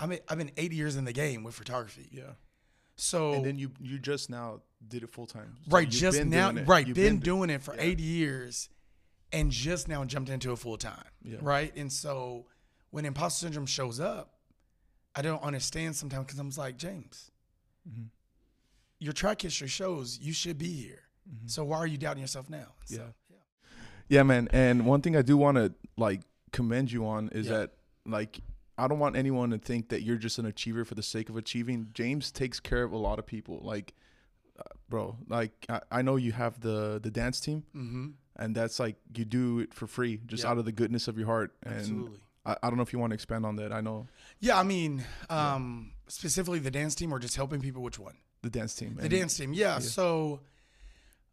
I'm 0.00 0.12
I've 0.28 0.38
been 0.38 0.50
eight 0.56 0.72
years 0.72 0.96
in 0.96 1.04
the 1.04 1.12
game 1.12 1.42
with 1.44 1.54
photography. 1.54 2.08
Yeah. 2.10 2.32
So 2.96 3.34
And 3.34 3.44
then 3.44 3.58
you 3.58 3.70
you 3.80 3.98
just 3.98 4.30
now 4.30 4.60
did 4.86 5.02
it 5.02 5.10
full 5.10 5.26
time. 5.26 5.56
So 5.64 5.70
right, 5.76 5.88
just 5.88 6.24
now, 6.24 6.52
right, 6.52 6.86
You've 6.86 6.94
been, 6.96 7.18
do- 7.18 7.24
doing 7.24 7.50
it 7.50 7.62
for 7.62 7.74
yeah. 7.74 7.82
eight 7.82 7.98
years, 8.00 8.68
and 9.32 9.50
just 9.50 9.88
now 9.88 10.04
jumped 10.04 10.30
into 10.30 10.52
it 10.52 10.58
full 10.58 10.76
time. 10.78 11.04
Yeah. 11.22 11.38
Right, 11.42 11.74
and 11.76 11.92
so 11.92 12.46
when 12.90 13.04
imposter 13.04 13.46
syndrome 13.46 13.66
shows 13.66 14.00
up, 14.00 14.34
I 15.14 15.22
don't 15.22 15.42
understand 15.42 15.96
sometimes 15.96 16.26
because 16.26 16.38
I'm 16.38 16.48
just 16.48 16.58
like 16.58 16.76
James, 16.76 17.30
Mhm. 17.88 18.08
your 18.98 19.12
track 19.12 19.42
history 19.42 19.68
shows 19.68 20.18
you 20.20 20.32
should 20.32 20.58
be 20.58 20.72
here. 20.72 21.02
So 21.46 21.62
why 21.64 21.76
are 21.78 21.86
you 21.86 21.96
doubting 21.98 22.22
yourself 22.22 22.48
now? 22.50 22.74
So, 22.86 22.96
Mm-hmm. 22.96 23.04
Yeah. 23.30 23.36
Yeah, 24.08 24.22
man. 24.24 24.48
And 24.52 24.84
one 24.86 25.00
thing 25.02 25.14
I 25.16 25.22
do 25.22 25.36
want 25.36 25.56
to 25.56 25.72
like 25.96 26.22
commend 26.52 26.90
you 26.90 27.06
on 27.06 27.28
is 27.28 27.46
Yeah. 27.46 27.58
that 27.58 27.72
like 28.04 28.40
I 28.80 28.88
don't 28.88 28.98
want 28.98 29.16
anyone 29.16 29.50
to 29.50 29.58
think 29.58 29.88
that 29.90 30.02
you're 30.02 30.16
just 30.16 30.38
an 30.38 30.46
achiever 30.46 30.84
for 30.84 30.94
the 30.94 31.02
sake 31.02 31.28
of 31.28 31.36
achieving. 31.36 31.88
James 31.92 32.30
takes 32.32 32.60
care 32.60 32.82
of 32.82 32.92
a 32.92 32.96
lot 32.96 33.18
of 33.18 33.26
people. 33.26 33.60
Like, 33.62 33.94
uh, 34.58 34.62
bro, 34.88 35.16
like 35.28 35.52
I, 35.68 35.80
I 35.90 36.02
know 36.02 36.16
you 36.16 36.32
have 36.32 36.60
the 36.60 36.98
the 37.02 37.10
dance 37.10 37.40
team, 37.40 37.64
Mm-hmm. 37.76 38.06
and 38.36 38.54
that's 38.54 38.78
like 38.80 38.96
you 39.14 39.24
do 39.24 39.60
it 39.60 39.74
for 39.74 39.86
free, 39.86 40.20
just 40.26 40.44
Yeah. 40.44 40.50
out 40.50 40.58
of 40.58 40.64
the 40.64 40.72
goodness 40.72 41.08
of 41.08 41.16
your 41.18 41.26
heart. 41.26 41.54
And 41.62 41.74
Absolutely. 41.74 42.18
I, 42.46 42.56
I 42.62 42.68
don't 42.68 42.76
know 42.76 42.82
if 42.82 42.92
you 42.92 42.98
want 42.98 43.10
to 43.10 43.14
expand 43.14 43.44
on 43.46 43.56
that. 43.56 43.72
I 43.72 43.80
know 43.80 44.06
Yeah, 44.40 44.58
I 44.58 44.62
mean, 44.62 45.04
um, 45.28 45.92
specifically 46.08 46.58
the 46.58 46.70
dance 46.70 46.94
team 46.94 47.12
or 47.12 47.18
just 47.18 47.36
helping 47.36 47.60
people. 47.60 47.82
Which 47.82 47.98
one? 47.98 48.16
the 48.42 48.48
dance 48.50 48.74
team. 48.74 48.96
The 48.98 49.08
dance 49.08 49.36
team. 49.36 49.52
Yeah. 49.52 49.78
So. 49.80 50.40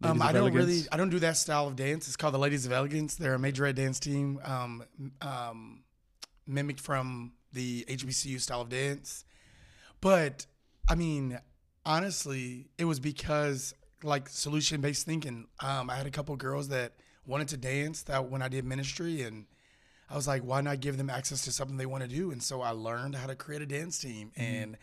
Um, 0.03 0.21
I 0.21 0.31
don't 0.31 0.41
Elegance? 0.51 0.65
really, 0.65 0.81
I 0.91 0.97
don't 0.97 1.09
do 1.09 1.17
that 1.19 1.37
style 1.37 1.67
of 1.67 1.75
dance. 1.75 2.05
It's 2.07 2.15
called 2.17 2.33
the 2.35 2.37
Ladies 2.37 2.67
of 2.67 2.71
Elegance. 2.71 3.15
They're 3.15 3.33
a 3.33 3.39
majorette 3.39 3.73
dance 3.75 3.99
team, 3.99 4.39
um, 4.43 4.83
um, 5.21 5.83
mimicked 6.47 6.79
from 6.79 7.33
the 7.53 7.85
HBCU 7.87 8.39
style 8.39 8.61
of 8.61 8.69
dance. 8.69 9.25
But 10.01 10.45
I 10.87 10.95
mean, 10.95 11.39
honestly, 11.85 12.69
it 12.77 12.85
was 12.85 12.99
because 12.99 13.73
like 14.03 14.29
solution 14.29 14.81
based 14.81 15.05
thinking. 15.05 15.47
Um, 15.59 15.89
I 15.89 15.95
had 15.95 16.05
a 16.05 16.11
couple 16.11 16.35
girls 16.35 16.69
that 16.69 16.93
wanted 17.25 17.47
to 17.49 17.57
dance 17.57 18.03
that 18.03 18.29
when 18.29 18.41
I 18.41 18.47
did 18.47 18.65
ministry, 18.65 19.23
and 19.23 19.45
I 20.09 20.15
was 20.15 20.27
like, 20.27 20.43
why 20.43 20.61
not 20.61 20.79
give 20.79 20.97
them 20.97 21.09
access 21.09 21.43
to 21.45 21.51
something 21.51 21.77
they 21.77 21.85
want 21.85 22.03
to 22.03 22.09
do? 22.09 22.31
And 22.31 22.41
so 22.41 22.61
I 22.61 22.71
learned 22.71 23.15
how 23.15 23.27
to 23.27 23.35
create 23.35 23.61
a 23.61 23.65
dance 23.65 23.99
team. 23.99 24.31
And 24.37 24.77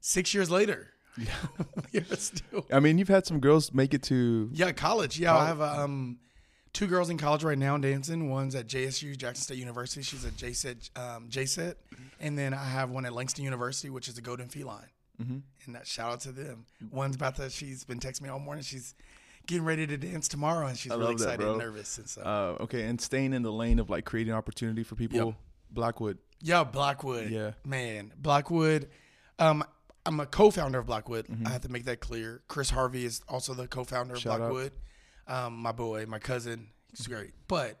six 0.00 0.32
years 0.32 0.50
later, 0.50 0.90
still 2.14 2.66
I 2.72 2.80
mean, 2.80 2.98
you've 2.98 3.08
had 3.08 3.26
some 3.26 3.40
girls 3.40 3.72
make 3.74 3.92
it 3.92 4.02
to. 4.04 4.48
yeah, 4.52 4.72
college. 4.72 5.18
Yeah, 5.18 5.36
I 5.36 5.46
have 5.46 5.60
a, 5.60 5.80
um, 5.82 6.18
two 6.72 6.86
girls 6.86 7.10
in 7.10 7.18
college 7.18 7.44
right 7.44 7.58
now 7.58 7.76
dancing. 7.78 8.30
One's 8.30 8.54
at 8.54 8.66
JSU, 8.66 9.16
Jackson 9.16 9.42
State 9.42 9.58
University. 9.58 10.02
She's 10.02 10.24
at 10.24 10.36
J-Sette, 10.36 10.90
um, 10.96 11.26
J-Sette. 11.28 11.76
And 12.20 12.38
then 12.38 12.54
I 12.54 12.64
have 12.64 12.90
one 12.90 13.04
at 13.04 13.12
Langston 13.12 13.44
University, 13.44 13.90
which 13.90 14.08
is 14.08 14.14
the 14.14 14.20
Golden 14.22 14.48
Feline. 14.48 14.86
Mm-hmm. 15.22 15.38
And 15.66 15.74
that 15.74 15.86
shout 15.86 16.12
out 16.12 16.20
to 16.20 16.32
them. 16.32 16.64
One's 16.90 17.16
about 17.16 17.36
to, 17.36 17.50
she's 17.50 17.84
been 17.84 17.98
texting 18.00 18.22
me 18.22 18.28
all 18.30 18.38
morning. 18.38 18.64
She's 18.64 18.94
getting 19.46 19.64
ready 19.64 19.86
to 19.86 19.96
dance 19.96 20.28
tomorrow 20.28 20.66
and 20.68 20.78
she's 20.78 20.92
I 20.92 20.94
really 20.94 21.08
love 21.10 21.18
that, 21.18 21.24
excited 21.34 21.46
and 21.48 21.58
nervous. 21.58 21.98
And 21.98 22.08
so, 22.08 22.22
Uh, 22.22 22.62
okay, 22.62 22.84
and 22.84 23.00
staying 23.00 23.32
in 23.34 23.42
the 23.42 23.52
lane 23.52 23.78
of 23.78 23.90
like 23.90 24.04
creating 24.04 24.32
opportunity 24.32 24.82
for 24.82 24.94
people. 24.94 25.18
Yep. 25.18 25.34
Blackwood. 25.70 26.18
yeah, 26.40 26.64
Blackwood. 26.64 27.30
Yeah. 27.30 27.52
Man, 27.64 28.12
Blackwood. 28.16 28.88
Um, 29.38 29.64
I'm 30.04 30.20
a 30.20 30.26
co-founder 30.26 30.78
of 30.78 30.86
Blackwood. 30.86 31.26
Mm-hmm. 31.28 31.46
I 31.46 31.50
have 31.50 31.62
to 31.62 31.68
make 31.70 31.84
that 31.84 32.00
clear. 32.00 32.42
Chris 32.48 32.70
Harvey 32.70 33.04
is 33.04 33.22
also 33.28 33.54
the 33.54 33.66
co-founder 33.68 34.14
of 34.14 34.22
Blackwood. 34.22 34.66
out. 34.66 34.78
Um, 35.28 35.54
my 35.54 35.72
boy, 35.72 36.04
my 36.06 36.18
cousin, 36.18 36.68
he's 36.90 37.06
great. 37.06 37.30
But 37.48 37.78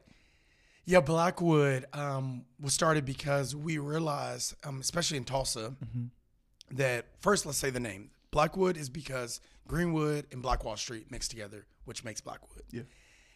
yeah, 0.84 1.00
Blackwood 1.00 1.86
um, 1.92 2.44
was 2.60 2.72
started 2.72 3.04
because 3.04 3.54
we 3.54 3.78
realized, 3.78 4.54
um, 4.64 4.80
especially 4.80 5.16
in 5.16 5.24
Tulsa, 5.24 5.74
Mm-hmm. 5.84 6.76
that 6.76 7.06
first 7.20 7.46
let's 7.46 7.58
say 7.58 7.70
the 7.70 7.80
name. 7.80 8.10
Blackwood 8.30 8.76
is 8.76 8.88
because 8.88 9.40
Greenwood 9.68 10.26
and 10.32 10.40
Black 10.42 10.64
Wall 10.64 10.76
Street 10.76 11.10
mixed 11.10 11.30
together, 11.30 11.66
which 11.84 12.02
makes 12.04 12.20
Blackwood. 12.20 12.62
Yeah. 12.70 12.82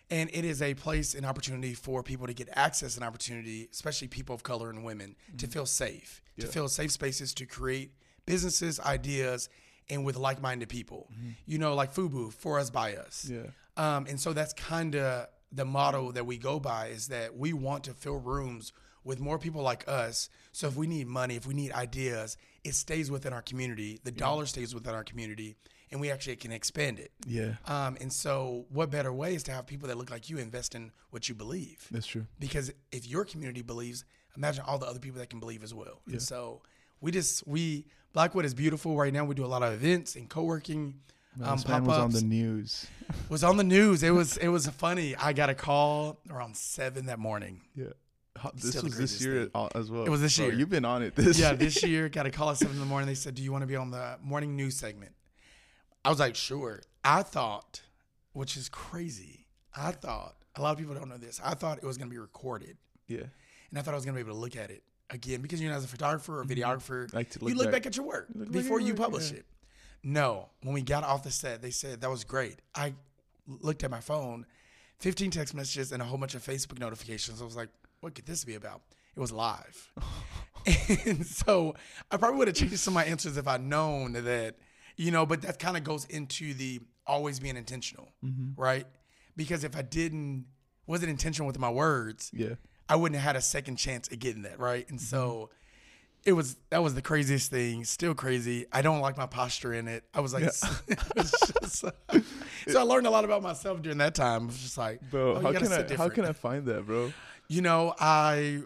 And 0.08 0.30
it 0.32 0.44
is 0.44 0.62
a 0.62 0.72
place 0.75 1.14
and 1.14 1.26
opportunity 1.26 1.75
for 1.75 2.02
people 2.02 2.26
to 2.28 2.32
get 2.32 2.48
access 2.52 2.94
and 2.96 3.04
opportunity, 3.04 3.68
especially 3.72 4.06
people 4.08 4.34
of 4.34 4.42
color 4.42 4.70
and 4.70 4.84
women, 4.84 5.16
to 5.38 5.46
feel 5.48 5.66
safe, 5.66 6.22
to 6.38 6.44
Mm-hmm. 6.46 6.52
Feel 6.52 6.68
safe 6.68 6.92
spaces 6.92 7.34
to 7.34 7.44
create 7.46 7.90
businesses, 8.25 8.78
ideas, 8.80 9.48
and 9.90 10.04
with 10.04 10.16
like 10.16 10.40
minded 10.40 10.68
people. 10.68 11.08
Mm-hmm. 11.12 11.30
You 11.46 11.58
know, 11.58 11.75
like 11.75 11.92
FUBU, 11.94 12.32
for 12.32 12.58
us, 12.58 12.70
by 12.70 12.96
us. 12.96 13.28
Yeah. 13.30 13.50
Um, 13.76 14.06
and 14.09 14.21
so 14.21 14.33
that's 14.33 14.52
kind 14.54 14.97
of 14.97 15.28
the 15.52 15.64
motto 15.64 16.12
that 16.12 16.26
we 16.26 16.38
go 16.38 16.59
by 16.59 16.88
is 16.88 17.09
that 17.09 17.37
we 17.37 17.52
want 17.52 17.85
to 17.85 17.92
fill 17.95 18.16
rooms 18.16 18.73
with 19.04 19.21
more 19.21 19.38
people 19.38 19.62
like 19.62 19.85
us. 19.87 20.28
So 20.52 20.66
if 20.66 20.76
we 20.76 20.87
need 20.87 21.06
money, 21.06 21.37
if 21.37 21.47
we 21.47 21.54
need 21.54 21.73
ideas, 21.73 22.37
it 22.64 22.75
stays 22.75 23.11
within 23.11 23.33
our 23.33 23.42
community. 23.42 24.00
The 24.02 24.11
dollar 24.11 24.47
stays 24.47 24.75
within 24.75 24.95
our 24.95 25.04
community, 25.04 25.56
and 25.92 26.00
we 26.00 26.11
actually 26.11 26.35
can 26.37 26.50
expand 26.50 26.99
it. 26.99 27.12
Yeah, 27.25 27.54
Um, 27.66 27.97
and 28.00 28.12
so, 28.12 28.66
what 28.71 28.90
better 28.90 29.12
way 29.12 29.37
is 29.37 29.45
to 29.45 29.52
have 29.52 29.66
people 29.66 29.87
that 29.88 29.97
look 29.97 30.11
like 30.11 30.28
you 30.28 30.38
invest 30.38 30.75
in 30.75 30.90
what 31.11 31.28
you 31.28 31.37
believe? 31.37 31.87
that's 31.92 32.06
true. 32.09 32.26
Because 32.40 32.73
if 32.90 33.06
your 33.06 33.25
community 33.25 33.62
believes, 33.62 34.04
imagine 34.37 34.64
all 34.66 34.78
the 34.78 34.87
other 34.87 34.99
people 34.99 35.21
that 35.21 35.30
can 35.30 35.38
believe 35.38 35.62
as 35.62 35.73
well. 35.73 36.00
Yeah. 36.09 36.14
And 36.14 36.23
so, 36.23 36.62
we 37.00 37.12
just 37.12 37.47
we 37.47 37.87
Blackwood 38.12 38.45
is 38.45 38.54
beautiful 38.54 38.97
right 38.97 39.12
now. 39.12 39.25
We 39.25 39.37
do 39.37 39.45
a 39.45 39.47
lot 39.47 39.62
of 39.62 39.73
events 39.73 40.16
and 40.16 40.28
co-working. 40.28 41.00
Um, 41.43 41.57
this 41.57 41.69
man 41.69 41.85
was 41.85 41.99
on 41.99 42.11
the 42.12 42.23
news. 42.23 42.87
was 43.28 43.45
on 43.45 43.57
the 43.57 43.64
news. 43.64 44.02
It 44.02 44.11
was 44.11 44.37
it 44.38 44.49
was 44.49 44.66
funny. 44.69 45.14
I 45.16 45.33
got 45.33 45.50
a 45.50 45.55
call 45.55 46.19
around 46.31 46.57
seven 46.57 47.07
that 47.07 47.19
morning. 47.19 47.61
Yeah. 47.75 47.87
This 48.55 48.71
Still 48.71 48.83
was 48.85 48.99
this 48.99 49.21
year 49.23 49.47
thing. 49.47 49.69
as 49.75 49.90
well. 49.90 50.05
It 50.05 50.11
was 50.11 50.21
this 50.21 50.37
Bro, 50.37 50.47
year. 50.49 50.55
You've 50.55 50.69
been 50.69 50.85
on 50.85 51.02
it 51.02 51.14
this 51.16 51.38
Yeah, 51.38 51.49
year. 51.50 51.57
this 51.66 51.83
year 51.83 52.09
got 52.11 52.26
a 52.26 52.31
call 52.31 52.50
at 52.50 52.59
seven 52.59 52.75
in 52.75 52.81
the 52.81 52.87
morning. 52.87 53.07
They 53.07 53.14
said, 53.14 53.35
"Do 53.35 53.43
you 53.43 53.50
want 53.50 53.62
to 53.62 53.66
be 53.66 53.76
on 53.76 53.90
the 53.90 54.19
morning 54.23 54.57
news 54.57 54.76
segment?" 54.76 55.12
I 56.05 56.11
was 56.11 56.21
like, 56.21 56.35
"Sure." 56.35 56.83
I 57.02 57.23
thought, 57.23 57.81
which 58.33 58.57
is 58.57 58.69
crazy. 58.69 59.47
I 59.75 59.93
thought 59.93 60.35
a 60.55 60.61
lot 60.62 60.73
of 60.73 60.78
people 60.78 60.95
don't 60.95 61.09
know 61.09 61.16
this. 61.19 61.40
I 61.43 61.55
thought 61.55 61.78
it 61.78 61.85
was 61.85 61.97
going 61.99 62.09
to 62.09 62.14
be 62.14 62.19
recorded, 62.19 62.76
yeah. 63.09 63.21
and 63.71 63.78
I 63.78 63.83
thought 63.83 63.93
I 63.93 63.97
was 63.97 64.05
going 64.05 64.16
to 64.16 64.23
be 64.23 64.26
able 64.28 64.37
to 64.37 64.40
look 64.40 64.57
at 64.57 64.71
it 64.71 64.83
again 65.11 65.40
because 65.40 65.61
you 65.62 65.69
know, 65.69 65.75
as 65.75 65.85
a 65.85 65.88
photographer 65.88 66.40
or 66.40 66.45
videographer, 66.45 67.12
Like 67.14 67.31
to 67.31 67.38
you 67.40 67.49
look 67.49 67.57
look 67.57 67.66
back. 67.66 67.83
back, 67.83 67.87
at 67.87 67.97
your 67.97 68.07
work 68.07 68.26
Look 68.35 68.50
before 68.52 68.81
you 68.81 68.95
publish 68.95 69.31
yeah. 69.33 69.38
it. 69.38 69.47
No, 70.08 70.50
when 70.62 70.72
we 70.72 70.82
got 70.82 71.02
off 71.02 71.25
the 71.25 71.32
set, 71.32 71.62
they 71.62 71.70
said 71.72 72.00
that 72.02 72.08
was 72.10 72.22
great. 72.22 72.60
I 72.76 72.94
looked 73.48 73.82
at 73.82 73.90
my 73.90 73.98
phone, 73.98 74.46
15 75.00 75.32
text 75.32 75.52
messages 75.52 75.90
and 75.90 76.00
a 76.00 76.04
whole 76.04 76.16
bunch 76.16 76.36
of 76.36 76.42
Facebook 76.44 76.78
notifications. 76.78 77.42
I 77.42 77.44
was 77.44 77.56
like, 77.56 77.70
what 78.00 78.14
could 78.14 78.25
this 78.25 78.44
be 78.44 78.54
about? 78.54 78.82
It 79.16 79.20
was 79.20 79.32
live. 79.32 79.90
and 81.08 81.26
so 81.26 81.75
I 82.10 82.18
probably 82.18 82.38
would 82.38 82.46
have 82.48 82.56
changed 82.56 82.78
some 82.78 82.92
of 82.92 82.94
my 82.94 83.04
answers 83.04 83.36
if 83.36 83.48
I'd 83.48 83.62
known 83.64 84.12
that, 84.12 84.54
you 84.96 85.10
know, 85.10 85.26
but 85.26 85.42
that 85.42 85.58
kind 85.58 85.76
of 85.76 85.82
goes 85.82 86.04
into 86.04 86.54
the 86.54 86.80
always 87.04 87.40
being 87.40 87.56
intentional, 87.56 88.08
Mm-hmm. 88.25 88.60
right? 88.60 88.86
Because 89.36 89.64
if 89.64 89.76
I 89.76 89.82
didn't, 89.82 90.46
wasn't 90.86 91.10
intentional 91.10 91.48
with 91.48 91.58
my 91.58 91.68
words, 91.70 92.30
Yeah. 92.32 92.54
I 92.88 92.94
wouldn't 92.94 93.20
have 93.20 93.26
had 93.26 93.36
a 93.36 93.40
second 93.42 93.76
chance 93.76 94.08
at 94.12 94.20
getting 94.20 94.42
that 94.42 94.60
right. 94.60 94.84
Mm-hmm. 94.84 94.92
And 94.94 95.00
so 95.00 95.50
it 96.26 96.33
was 96.33 96.56
that 96.71 96.83
was 96.83 96.95
the 96.95 97.02
craziest 97.02 97.50
thing. 97.50 97.85
Still 97.85 98.14
crazy. 98.14 98.66
I 98.73 98.83
don't 98.83 99.00
like 99.00 99.16
my 99.16 99.26
posture 99.26 99.73
in 99.73 99.87
it. 99.88 100.04
I 100.12 100.21
was 100.21 100.35
like, 100.35 100.42
it 100.88 100.99
was 101.16 101.30
just- 101.30 101.85
so 102.68 102.80
I 102.80 102.83
learned 102.83 103.06
a 103.06 103.11
lot 103.11 103.25
about 103.25 103.42
myself 103.42 103.80
during 103.80 103.99
that 103.99 104.14
time. 104.14 104.42
It 104.45 104.47
was 104.47 104.59
just 104.59 104.76
like, 104.76 105.00
Bro, 105.11 105.37
oh, 105.37 105.40
how 105.40 105.52
can 105.52 105.73
I 105.73 105.76
sit 105.87 105.90
how 105.92 106.09
can 106.09 106.25
I 106.25 106.33
find 106.33 106.66
that, 106.66 106.85
bro? 106.85 107.12
You 107.49 107.62
know, 107.62 107.95
I 108.00 108.62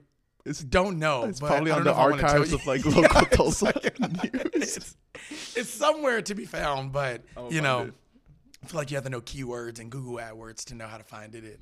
It's 0.47 0.61
don't 0.65 0.99
know. 0.99 1.25
it's 1.25 1.39
but 1.39 1.49
probably 1.49 1.71
on 1.71 1.85
the 1.85 1.85
know 1.85 1.91
if 1.93 1.97
I 1.99 2.09
wanna 2.11 2.23
tell 2.23 2.31
archives 2.33 2.53
of 2.55 2.67
like 2.67 2.85
local 2.87 3.27
Tulsa 3.27 3.73
news. 4.23 4.47
it's, 4.55 4.97
it's 5.55 5.71
somewhere 5.71 6.23
to 6.23 6.35
be 6.35 6.47
found, 6.47 6.93
but 6.93 7.23
you 7.51 7.61
know, 7.61 7.83
it. 7.83 7.95
I 8.63 8.67
feel 8.67 8.79
like 8.79 8.91
you 8.91 8.97
have 8.97 9.05
to 9.05 9.11
know 9.11 9.21
keywords 9.23 9.79
and 9.81 9.91
Google 9.91 10.17
AdWords 10.17 10.65
to 10.67 10.75
know 10.75 10.87
how 10.87 10.99
to 10.99 11.05
find 11.05 11.35
it. 11.35 11.45
And 11.45 11.59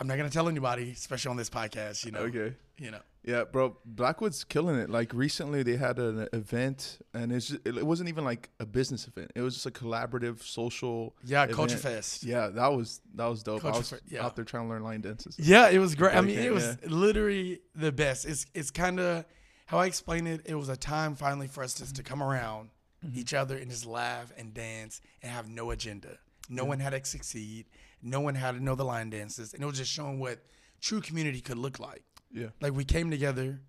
I'm 0.00 0.06
not 0.06 0.16
gonna 0.16 0.30
tell 0.30 0.48
anybody, 0.48 0.90
especially 0.92 1.30
on 1.30 1.36
this 1.36 1.50
podcast. 1.50 2.04
You 2.04 2.12
know, 2.12 2.20
Okay. 2.20 2.54
you 2.78 2.90
know. 2.92 3.00
Yeah, 3.24 3.44
bro, 3.44 3.76
Blackwood's 3.84 4.44
killing 4.44 4.76
it. 4.76 4.88
Like 4.88 5.12
recently, 5.12 5.62
they 5.62 5.76
had 5.76 5.98
an 5.98 6.28
event, 6.32 6.98
and 7.12 7.30
it's 7.32 7.48
just, 7.48 7.66
it 7.66 7.84
wasn't 7.84 8.08
even 8.08 8.24
like 8.24 8.48
a 8.60 8.64
business 8.64 9.06
event. 9.08 9.32
It 9.34 9.42
was 9.42 9.54
just 9.54 9.66
a 9.66 9.70
collaborative 9.70 10.40
social. 10.42 11.14
Yeah, 11.24 11.46
Culture. 11.48 11.76
Fest. 11.76 12.22
Yeah, 12.22 12.46
that 12.48 12.68
was 12.72 13.00
that 13.16 13.26
was 13.26 13.42
dope. 13.42 13.58
I 13.58 13.72
Culture 13.72 13.78
was 13.78 13.90
Fe- 13.90 13.96
yeah. 14.08 14.24
out 14.24 14.36
there 14.36 14.44
trying 14.44 14.62
to 14.64 14.68
learn 14.70 14.82
line 14.84 15.00
dances. 15.00 15.36
Yeah, 15.38 15.68
it 15.68 15.78
was 15.78 15.94
great. 15.96 16.14
I 16.14 16.20
mean, 16.20 16.38
it, 16.38 16.46
it 16.46 16.52
was 16.54 16.64
yeah. 16.82 16.88
literally 16.88 17.60
the 17.74 17.90
best. 17.92 18.24
It's 18.24 18.46
it's 18.54 18.70
kind 18.70 19.00
of 19.00 19.24
how 19.66 19.78
I 19.78 19.86
explain 19.86 20.26
it. 20.28 20.42
It 20.46 20.54
was 20.54 20.68
a 20.68 20.76
time 20.76 21.16
finally 21.16 21.48
for 21.48 21.62
us 21.64 21.74
just 21.74 21.96
to 21.96 22.02
come 22.04 22.22
around 22.22 22.70
Mm-hmm. 23.06 23.16
each 23.20 23.32
other 23.32 23.56
and 23.56 23.70
just 23.70 23.86
laugh 23.86 24.32
and 24.36 24.52
dance 24.52 25.00
and 25.22 25.30
have 25.30 25.48
no 25.48 25.70
agenda. 25.70 26.18
No 26.48 26.64
one 26.64 26.78
had 26.80 26.90
to 26.90 27.04
succeed. 27.08 27.66
No 28.02 28.20
one 28.20 28.34
had 28.34 28.52
to 28.54 28.62
know 28.62 28.74
the 28.74 28.84
line 28.84 29.10
dances, 29.10 29.54
and 29.54 29.62
it 29.62 29.66
was 29.66 29.76
just 29.78 29.90
showing 29.90 30.18
what 30.18 30.38
true 30.80 31.00
community 31.00 31.40
could 31.40 31.58
look 31.58 31.78
like. 31.80 32.02
Yeah, 32.32 32.48
Like 32.60 32.72
we 32.74 32.84
came 32.84 33.10
together, 33.10 33.60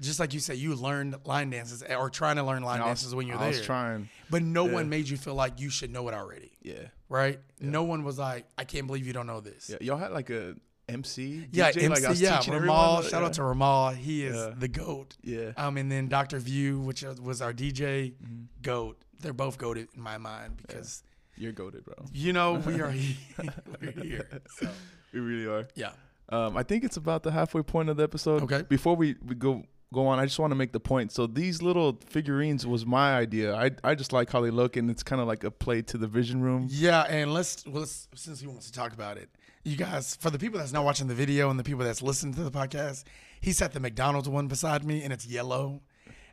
just 0.00 0.18
like 0.20 0.34
you 0.34 0.40
said, 0.40 0.56
you 0.58 0.74
learned 0.74 1.16
line 1.24 1.50
dances 1.50 1.82
or 1.82 2.10
trying 2.10 2.36
to 2.36 2.42
learn 2.42 2.62
line 2.62 2.80
was- 2.80 2.86
dances 2.88 3.14
when 3.14 3.26
you're 3.26 3.36
I 3.36 3.40
there. 3.40 3.46
I 3.48 3.50
was 3.58 3.62
trying. 3.62 4.08
but 4.30 4.42
no 4.42 4.66
Yeah. 4.66 4.72
one 4.72 4.88
made 4.88 5.08
you 5.08 5.16
feel 5.16 5.34
like 5.34 5.60
you 5.60 5.70
should 5.70 5.90
know 5.90 6.08
it 6.08 6.14
already, 6.14 6.52
Yeah, 6.62 6.88
right? 7.08 7.38
No 7.60 7.84
one 7.84 8.04
was 8.04 8.18
like, 8.18 8.46
"I 8.58 8.64
can't 8.64 8.86
believe 8.86 9.06
you 9.06 9.12
don't 9.12 9.26
know 9.26 9.40
this." 9.40 9.68
yeah. 9.70 9.76
Y'all 9.80 9.96
had 9.98 10.12
like 10.12 10.30
a 10.30 10.56
MC. 10.88 11.46
Yeah, 11.52 11.70
DJ, 11.72 11.88
like, 11.88 11.98
I 11.98 12.02
MC, 12.02 12.08
was 12.08 12.20
yeah, 12.20 12.38
teaching 12.38 12.54
Ramal. 12.54 13.02
Shout 13.02 13.12
yeah. 13.20 13.26
out 13.26 13.32
to 13.34 13.42
Ramal. 13.44 13.90
He 13.90 14.24
is 14.24 14.36
Yeah. 14.36 14.54
the 14.56 14.68
goat. 14.68 15.16
Yeah, 15.22 15.52
Um, 15.56 15.76
and 15.76 15.90
then 15.90 16.08
Dr. 16.08 16.38
View, 16.38 16.80
which 16.80 17.02
was 17.02 17.40
our 17.42 17.52
DJ, 17.52 18.12
Mm-hmm. 18.22 18.44
goat. 18.62 19.02
They're 19.20 19.32
both 19.32 19.58
goated 19.58 19.88
in 19.94 20.00
my 20.00 20.16
mind 20.18 20.58
because 20.58 21.02
you're 21.36 21.52
goaded, 21.52 21.84
bro. 21.84 21.94
you 22.12 22.32
know 22.32 22.54
we 22.54 22.80
are 22.80 22.90
he- 23.02 23.16
we're 23.80 23.90
here. 23.92 24.28
So 24.58 24.68
We 25.12 25.20
really 25.20 25.46
are. 25.46 25.68
yeah, 25.74 25.92
Um, 26.30 26.56
I 26.56 26.62
think 26.62 26.84
it's 26.84 26.96
about 26.96 27.22
the 27.22 27.30
halfway 27.30 27.62
point 27.62 27.88
of 27.88 27.96
the 27.96 28.02
episode. 28.02 28.42
Okay. 28.42 28.62
Before 28.68 28.96
we, 28.96 29.14
we 29.24 29.34
go 29.34 29.62
go 29.92 30.06
on, 30.08 30.18
I 30.18 30.24
just 30.24 30.38
want 30.38 30.50
to 30.50 30.56
make 30.56 30.72
the 30.72 30.80
point. 30.80 31.12
So 31.12 31.26
these 31.28 31.62
little 31.62 31.98
figurines 32.06 32.66
was 32.66 32.84
my 32.84 33.14
idea. 33.16 33.54
I 33.54 33.70
I 33.84 33.94
just 33.94 34.12
like 34.12 34.30
how 34.30 34.40
they 34.40 34.50
look, 34.50 34.76
and 34.76 34.90
it's 34.90 35.02
kind 35.02 35.20
of 35.22 35.28
like 35.28 35.44
a 35.44 35.50
play 35.50 35.82
to 35.82 35.96
the 35.98 36.08
vision 36.08 36.40
room. 36.42 36.66
yeah. 36.70 37.02
And 37.02 37.32
let's 37.32 37.64
well, 37.66 37.80
let's, 37.80 38.08
since 38.14 38.40
he 38.40 38.46
wants 38.46 38.66
to 38.66 38.72
talk 38.72 38.92
about 38.92 39.16
it, 39.16 39.28
you 39.62 39.76
guys, 39.76 40.16
for 40.16 40.30
the 40.30 40.38
people 40.38 40.58
that's 40.58 40.72
not 40.72 40.84
watching 40.84 41.06
the 41.06 41.14
video 41.14 41.50
and 41.50 41.58
the 41.58 41.64
people 41.64 41.84
that's 41.84 42.02
listening 42.02 42.34
to 42.34 42.42
the 42.44 42.50
podcast, 42.50 43.04
he 43.40 43.52
set 43.52 43.72
the 43.72 43.80
McDonald's 43.80 44.28
one 44.28 44.48
beside 44.48 44.84
me, 44.84 45.02
and 45.04 45.12
it's 45.12 45.26
yellow, 45.26 45.80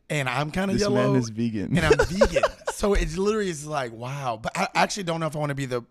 and 0.10 0.28
I'm 0.28 0.50
kind 0.52 0.72
of 0.72 0.80
yellow. 0.80 1.14
This 1.14 1.30
man 1.32 1.44
is 1.46 1.52
vegan. 1.54 1.78
and 1.78 1.86
I'm 1.86 1.98
vegan, 2.08 2.44
so 2.74 2.94
it 2.94 3.16
literally 3.18 3.50
is 3.50 3.66
like 3.66 3.92
wow. 3.94 4.40
But 4.42 4.58
I 4.58 4.68
actually 4.76 5.04
don't 5.04 5.20
know 5.20 5.28
if 5.28 5.36
I 5.36 5.40
want 5.40 5.50
to 5.50 5.56
be 5.56 5.66
the 5.66 5.84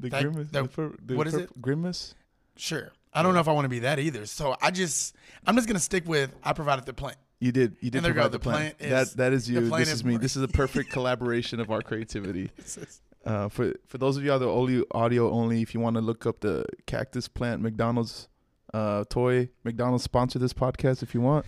the 0.00 0.08
that- 0.10 0.22
grimace. 0.22 0.48
the- 0.50 0.62
the 0.62 0.92
the 1.06 1.16
what 1.16 1.26
is 1.26 1.34
it? 1.34 1.60
Grimace. 1.60 2.14
Sure. 2.56 2.90
I 3.14 3.22
don't 3.22 3.34
know 3.34 3.40
if 3.40 3.48
I 3.48 3.52
want 3.52 3.66
to 3.66 3.68
be 3.70 3.80
that 3.80 3.98
either. 3.98 4.24
So 4.26 4.56
I 4.62 4.70
just, 4.70 5.14
I'm 5.46 5.54
just 5.54 5.68
gonna 5.68 5.78
stick 5.78 6.08
with 6.08 6.34
I 6.42 6.52
provided 6.54 6.86
the 6.86 6.94
plant. 6.94 7.16
You 7.40 7.52
did. 7.52 7.76
You 7.80 7.90
did 7.90 7.98
And 7.98 8.04
there 8.06 8.12
provide 8.14 8.28
go, 8.28 8.32
the, 8.32 8.38
the 8.38 8.42
plan. 8.42 8.56
plant 8.56 8.76
is- 8.80 8.90
that 9.12 9.16
that 9.18 9.32
is 9.32 9.50
you. 9.50 9.60
This 9.68 9.88
is 9.88 9.94
is 9.94 10.04
me. 10.04 10.16
This 10.16 10.36
is 10.36 10.42
a 10.42 10.48
perfect 10.48 10.90
collaboration 10.90 11.60
of 11.60 11.70
our 11.70 11.82
creativity. 11.82 12.50
Uh, 13.24 13.48
for 13.48 13.72
for 13.86 13.98
those 13.98 14.16
of 14.16 14.24
you 14.24 14.32
out 14.32 14.38
there 14.38 14.48
only 14.48 14.82
audio 14.90 15.30
only, 15.30 15.62
if 15.62 15.74
you 15.74 15.78
want 15.78 15.94
to 15.94 16.00
look 16.02 16.26
up 16.26 16.40
the 16.40 16.64
cactus 16.86 17.28
plant 17.28 17.62
McDonald's 17.62 18.26
uh, 18.74 19.04
toy, 19.08 19.48
McDonald's 19.62 20.02
sponsor 20.02 20.40
this 20.40 20.52
podcast 20.52 21.04
if 21.04 21.14
you 21.14 21.20
want. 21.20 21.46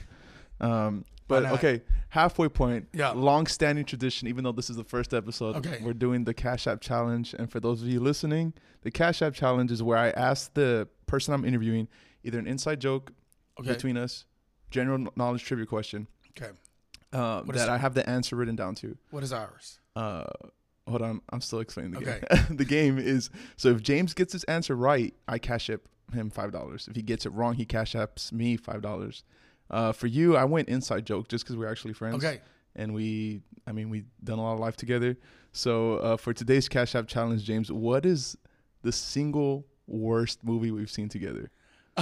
Um, 0.60 1.04
but 1.28 1.44
okay, 1.46 1.82
halfway 2.08 2.48
point. 2.48 2.88
Yeah. 2.92 3.10
Long 3.10 3.46
standing 3.46 3.84
tradition. 3.84 4.28
Even 4.28 4.44
though 4.44 4.52
this 4.52 4.68
is 4.70 4.76
the 4.76 4.84
first 4.84 5.14
episode, 5.14 5.56
Okay. 5.56 5.80
we're 5.82 5.92
doing 5.94 6.24
the 6.24 6.34
Cash 6.34 6.66
App 6.66 6.80
challenge. 6.80 7.34
And 7.38 7.50
for 7.50 7.60
those 7.60 7.82
of 7.82 7.88
you 7.88 8.00
listening, 8.00 8.52
the 8.82 8.90
Cash 8.90 9.22
App 9.22 9.34
challenge 9.34 9.70
is 9.72 9.82
where 9.82 9.98
I 9.98 10.10
ask 10.10 10.52
the 10.54 10.88
person 11.06 11.34
I'm 11.34 11.44
interviewing 11.44 11.88
either 12.22 12.38
an 12.38 12.46
inside 12.46 12.80
joke 12.80 13.12
Okay. 13.60 13.68
between 13.72 13.96
us, 13.96 14.24
general 14.70 15.06
knowledge 15.16 15.44
trivia 15.44 15.64
question 15.66 16.08
Okay. 16.36 16.50
uh, 17.12 17.42
What 17.42 17.54
is 17.54 17.62
that? 17.62 17.68
I 17.68 17.78
have 17.78 17.94
the 17.94 18.08
answer 18.08 18.34
written 18.36 18.56
down 18.56 18.74
to. 18.76 18.96
What 19.10 19.22
is 19.22 19.32
ours? 19.32 19.78
Uh, 19.94 20.24
hold 20.88 21.02
on, 21.02 21.20
I'm 21.30 21.40
still 21.40 21.60
explaining 21.60 21.92
the 21.92 21.98
Okay. 21.98 22.20
game. 22.48 22.56
the 22.56 22.64
game 22.64 22.98
is 22.98 23.30
so 23.56 23.68
if 23.70 23.82
James 23.82 24.12
gets 24.14 24.32
his 24.32 24.42
answer 24.44 24.74
right, 24.74 25.14
I 25.28 25.38
cash 25.38 25.70
up 25.70 25.80
him 26.12 26.30
five 26.30 26.50
dollars. 26.52 26.88
If 26.88 26.96
he 26.96 27.02
gets 27.02 27.24
it 27.26 27.30
wrong, 27.30 27.54
he 27.54 27.64
cash 27.64 27.94
apps 27.94 28.32
me 28.32 28.56
five 28.56 28.82
dollars. 28.82 29.22
Uh, 29.74 29.90
for 29.90 30.06
you, 30.06 30.36
I 30.36 30.44
went 30.44 30.68
inside 30.68 31.04
joke 31.04 31.26
just 31.26 31.44
because 31.44 31.56
we're 31.56 31.66
actually 31.66 31.94
friends. 31.94 32.24
Okay. 32.24 32.40
And 32.76 32.94
we, 32.94 33.42
I 33.66 33.72
mean, 33.72 33.90
we've 33.90 34.06
done 34.22 34.38
a 34.38 34.42
lot 34.42 34.54
of 34.54 34.60
life 34.60 34.76
together. 34.76 35.16
So 35.50 35.96
uh, 35.96 36.16
for 36.16 36.32
today's 36.32 36.68
cash 36.68 36.94
app 36.94 37.08
challenge, 37.08 37.42
James, 37.42 37.72
what 37.72 38.06
is 38.06 38.36
the 38.82 38.92
single 38.92 39.66
worst 39.88 40.44
movie 40.44 40.70
we've 40.70 40.90
seen 40.90 41.08
together? 41.08 41.50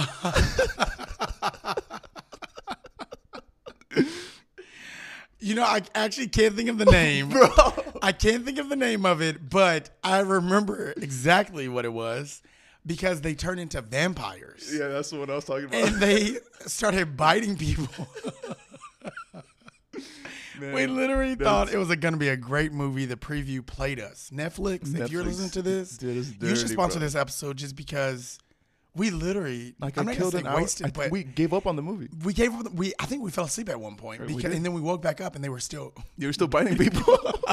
You 5.39 5.55
know, 5.55 5.63
I 5.63 5.81
actually 5.93 6.29
can't 6.29 6.55
think 6.55 6.69
of 6.69 6.77
the 6.77 6.85
name. 6.85 7.27
Bro. 7.31 7.49
I 8.01 8.13
can't 8.13 8.45
think 8.45 8.59
of 8.59 8.69
the 8.69 8.77
name 8.77 9.05
of 9.05 9.21
it, 9.21 9.49
but 9.49 9.89
I 10.01 10.19
remember 10.19 10.93
exactly 10.95 11.67
what 11.67 11.83
it 11.83 11.91
was 11.91 12.41
because 12.85 13.21
they 13.21 13.33
turned 13.35 13.59
into 13.59 13.81
vampires. 13.81 14.69
Yeah, 14.73 14.87
that's 14.89 15.11
what 15.11 15.29
I 15.29 15.35
was 15.35 15.45
talking 15.45 15.65
about. 15.65 15.87
And 15.87 15.95
they 16.01 16.37
started 16.65 17.15
biting 17.17 17.57
people. 17.57 18.07
Man, 20.59 20.73
we 20.75 20.85
literally 20.85 21.35
thought 21.35 21.73
it 21.73 21.77
was 21.77 21.87
going 21.87 22.13
to 22.13 22.17
be 22.19 22.29
a 22.29 22.37
great 22.37 22.71
movie. 22.71 23.05
The 23.05 23.15
preview 23.15 23.65
played 23.65 23.99
us. 23.99 24.29
Netflix, 24.33 24.95
if 24.97 25.11
you're 25.11 25.23
listening 25.23 25.49
to 25.51 25.61
this, 25.63 25.97
it's 26.01 26.33
you 26.39 26.55
should 26.55 26.69
sponsor 26.69 26.99
bro. 26.99 27.05
this 27.07 27.15
episode 27.15 27.57
just 27.57 27.75
because 27.75 28.37
we 28.95 29.09
literally, 29.09 29.73
Like 29.79 29.97
I'm 29.97 30.07
I 30.07 30.11
not 30.11 30.17
killed 30.17 30.33
going 30.33 30.45
an 30.45 30.51
to 30.51 30.55
hour. 30.55 30.61
wasted, 30.61 30.93
but 30.93 31.09
we 31.09 31.23
gave 31.23 31.53
up 31.53 31.65
on 31.65 31.75
the 31.75 31.81
movie. 31.81 32.07
we 32.23 32.33
gave 32.33 32.51
them, 32.51 32.75
we, 32.75 32.93
I 32.99 33.07
think 33.07 33.23
we 33.23 33.31
fell 33.31 33.45
asleep 33.45 33.67
at 33.69 33.79
one 33.79 33.95
point 33.95 34.25
because, 34.27 34.53
and 34.53 34.63
then 34.63 34.73
we 34.73 34.81
woke 34.81 35.01
back 35.01 35.21
up 35.21 35.33
and 35.35 35.43
they 35.43 35.49
were 35.49 35.59
still, 35.59 35.91
You 36.17 36.27
were 36.27 36.33
still 36.33 36.47
biting 36.47 36.77
people. 36.77 37.01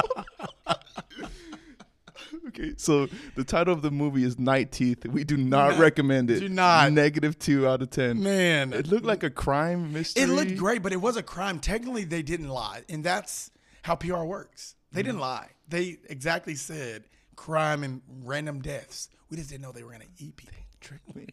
okay, 2.59 2.73
so 2.77 3.07
the 3.35 3.43
title 3.43 3.73
of 3.73 3.81
the 3.81 3.91
movie 3.91 4.23
is 4.23 4.37
Night 4.37 4.71
Teeth. 4.71 5.05
We 5.05 5.23
do 5.23 5.37
not 5.37 5.75
No, 5.75 5.79
recommend 5.79 6.29
it. 6.29 6.39
do 6.39 6.49
not. 6.49 6.91
Negative 6.91 7.37
two 7.37 7.67
out 7.67 7.81
of 7.81 7.89
ten. 7.89 8.21
Man, 8.21 8.73
It 8.73 8.87
looked 8.87 9.05
like 9.05 9.23
a 9.23 9.29
crime 9.29 9.93
mystery. 9.93 10.23
It 10.23 10.27
looked 10.27 10.57
great, 10.57 10.81
but 10.81 10.91
it 10.91 11.01
was 11.01 11.17
a 11.17 11.23
crime. 11.23 11.59
Technically, 11.59 12.03
they 12.03 12.21
didn't 12.21 12.49
lie, 12.49 12.83
and 12.89 13.03
that's 13.03 13.51
how 13.83 13.95
PR 13.95 14.23
works. 14.23 14.75
They 14.91 15.01
didn't 15.01 15.15
mm-hmm. 15.15 15.21
lie. 15.21 15.49
They 15.67 15.97
exactly 16.09 16.55
said 16.55 17.05
crime 17.35 17.83
and 17.83 18.01
random 18.23 18.61
deaths. 18.61 19.09
We 19.29 19.37
just 19.37 19.49
didn't 19.49 19.63
know 19.63 19.71
they 19.71 19.83
were 19.83 19.91
gonna 19.91 20.05
eat 20.17 20.35
people. 20.35 20.57
Tricked 20.81 21.15
me. 21.15 21.27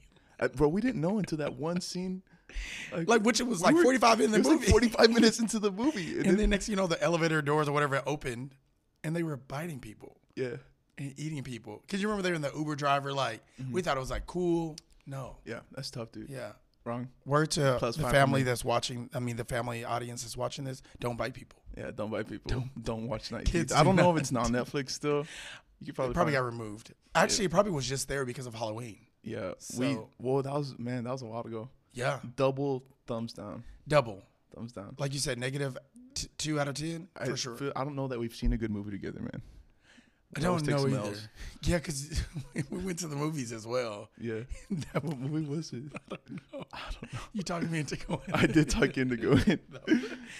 Bro, 0.54 0.68
we 0.68 0.80
didn't 0.80 1.00
know 1.00 1.18
until 1.18 1.38
that 1.38 1.54
one 1.54 1.80
scene. 1.80 2.22
Like 3.06 3.22
which 3.22 3.40
it 3.40 3.46
was 3.46 3.58
we 3.58 3.64
like 3.64 3.74
were- 3.74 3.82
45 3.82 4.20
in 4.20 4.30
the 4.30 4.38
movie. 4.38 4.66
like 4.66 4.68
45 4.68 5.10
minutes 5.14 5.38
into 5.40 5.58
the 5.58 5.72
movie. 5.72 6.12
And, 6.12 6.16
and 6.18 6.26
then, 6.26 6.36
then 6.36 6.50
next, 6.50 6.68
you 6.68 6.76
know, 6.76 6.86
the 6.86 7.02
elevator 7.02 7.42
doors 7.42 7.68
or 7.68 7.72
whatever 7.72 8.02
opened, 8.06 8.54
and 9.02 9.14
they 9.16 9.22
were 9.22 9.36
biting 9.36 9.80
people 9.80 10.18
yeah, 10.38 10.56
and 10.98 11.14
eating 11.16 11.42
people. 11.42 11.82
Cause 11.88 12.00
you 12.00 12.08
remember 12.08 12.22
they 12.22 12.30
were 12.30 12.36
in 12.36 12.42
the 12.42 12.52
Uber 12.56 12.76
driver. 12.76 13.12
Like 13.12 13.40
mm-hmm. 13.60 13.72
we 13.72 13.82
thought 13.82 13.96
it 13.96 14.00
was 14.00 14.10
like 14.10 14.26
cool. 14.26 14.76
No. 15.06 15.36
yeah, 15.46 15.60
that's 15.72 15.90
tough, 15.90 16.12
dude. 16.12 16.28
Yeah. 16.28 16.52
Wrong. 16.84 17.08
Word 17.26 17.50
to 17.52 17.76
Plus 17.78 17.96
the 17.96 18.08
family 18.08 18.42
that's 18.42 18.64
watching. 18.64 19.10
I 19.14 19.18
mean, 19.18 19.36
the 19.36 19.44
family 19.44 19.84
audience 19.84 20.22
that's 20.22 20.36
watching 20.36 20.64
this. 20.64 20.82
Don't 21.00 21.16
bite 21.16 21.34
people. 21.34 21.58
Yeah, 21.76 21.90
don't 21.94 22.10
bite 22.10 22.28
people. 22.28 22.50
Don't, 22.50 22.82
don't 22.84 23.08
watch 23.08 23.30
Night 23.30 23.44
Kids. 23.44 23.72
I 23.72 23.80
do 23.80 23.84
don't 23.84 23.96
know 23.96 24.14
if 24.14 24.20
it's 24.20 24.32
on 24.34 24.50
Netflix 24.52 24.90
still. 24.90 25.26
You 25.80 25.86
could 25.86 25.94
probably, 25.94 26.10
It 26.12 26.14
probably 26.14 26.32
find- 26.34 26.44
got 26.44 26.52
removed. 26.52 26.94
Actually, 27.14 27.46
it 27.46 27.50
probably 27.50 27.72
was 27.72 27.86
just 27.86 28.08
there 28.08 28.24
because 28.24 28.46
of 28.46 28.54
Halloween. 28.54 28.98
Yeah, 29.22 29.52
we. 29.76 29.94
So- 29.94 30.10
Well, 30.18 30.42
that 30.42 30.52
was 30.52 30.78
man. 30.78 31.04
That 31.04 31.12
was 31.12 31.22
a 31.22 31.26
while 31.26 31.42
ago. 31.42 31.68
Yeah. 31.92 32.20
Double 32.36 32.84
thumbs 33.06 33.32
down. 33.32 33.64
Double. 33.86 34.22
Thumbs 34.54 34.72
down. 34.72 34.96
Like 34.98 35.12
you 35.12 35.18
said, 35.20 35.38
negative 35.38 35.76
t- 36.14 36.28
two 36.38 36.58
out 36.58 36.68
of 36.68 36.74
ten 36.74 37.08
I 37.16 37.26
for 37.26 37.36
sure. 37.36 37.56
feel- 37.56 37.72
I 37.76 37.84
don't 37.84 37.96
know 37.96 38.08
that 38.08 38.18
we've 38.18 38.34
seen 38.34 38.52
a 38.52 38.56
good 38.56 38.70
movie 38.70 38.90
together, 38.90 39.20
man. 39.20 39.42
I 40.36 40.40
don't 40.40 40.64
know 40.66 40.86
either. 40.86 40.98
Ls. 40.98 41.28
Yeah, 41.62 41.78
because 41.78 42.22
we 42.70 42.78
went 42.78 42.98
to 43.00 43.08
the 43.08 43.16
movies 43.16 43.50
as 43.50 43.66
well. 43.66 44.10
Yeah. 44.20 44.40
That 44.92 45.02
what 45.02 45.18
movie 45.18 45.46
was 45.48 45.72
it? 45.72 45.84
I 46.12 46.16
don't 46.28 46.40
know. 46.52 46.64
I 46.72 46.78
don't 46.92 47.12
know. 47.12 47.20
You 47.32 47.42
talked 47.42 47.68
me 47.70 47.80
into 47.80 47.96
going. 47.96 48.20
I 48.32 48.46
did 48.46 48.70
talk 48.70 48.96
into 48.96 49.16
going. 49.16 49.58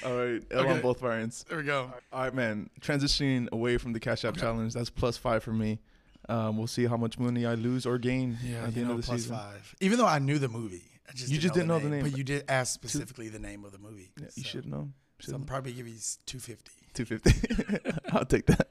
All 0.05 0.15
right, 0.17 0.43
L 0.51 0.61
on 0.61 0.67
Okay. 0.73 0.81
both 0.81 1.01
variants. 1.01 1.45
There 1.45 1.59
we 1.59 1.65
go. 1.65 1.93
All 2.13 2.21
right, 2.23 2.35
man. 2.35 2.71
Transitioning 2.81 3.51
away 3.51 3.79
from 3.79 3.93
the 3.95 4.01
Cash 4.01 4.25
App 4.25 4.37
challenge, 4.37 4.75
that's 4.75 4.91
plus 4.91 5.17
five 5.17 5.43
for 5.43 5.53
me. 5.53 5.81
Um, 6.29 6.59
we'll 6.59 6.67
see 6.67 6.85
how 6.87 6.97
much 6.99 7.19
money 7.19 7.47
I 7.47 7.55
lose 7.55 7.87
or 7.87 7.97
gain 7.99 8.37
Yeah, 8.45 8.65
at 8.65 8.75
the 8.75 8.81
end 8.81 8.89
know, 8.91 8.95
of 8.97 9.01
the 9.01 9.07
plus 9.07 9.23
season. 9.23 9.37
five. 9.37 9.75
Even 9.81 9.99
though 9.99 10.07
I 10.07 10.19
knew 10.19 10.39
the 10.39 10.49
movie, 10.49 10.83
I 11.09 11.13
just 11.15 11.33
You 11.33 11.39
just 11.39 11.55
didn't 11.55 11.69
know 11.69 11.79
the 11.79 11.89
name. 11.89 12.03
But 12.03 12.17
you 12.17 12.23
did 12.23 12.45
ask 12.49 12.75
specifically 12.75 13.29
the 13.31 13.39
name 13.39 13.65
of 13.65 13.73
the 13.73 13.79
movie. 13.79 14.13
Yeah, 14.21 14.27
you 14.37 14.45
should 14.45 14.67
know. 14.67 14.91
So 15.21 15.35
I'm 15.35 15.45
probably 15.45 15.73
give 15.73 15.89
you 15.89 15.97
two 16.27 16.39
fifty. 16.39 16.71
Two 16.95 17.07
fifty. 17.07 17.33
I'll 18.13 18.25
take 18.27 18.47
that. 18.47 18.69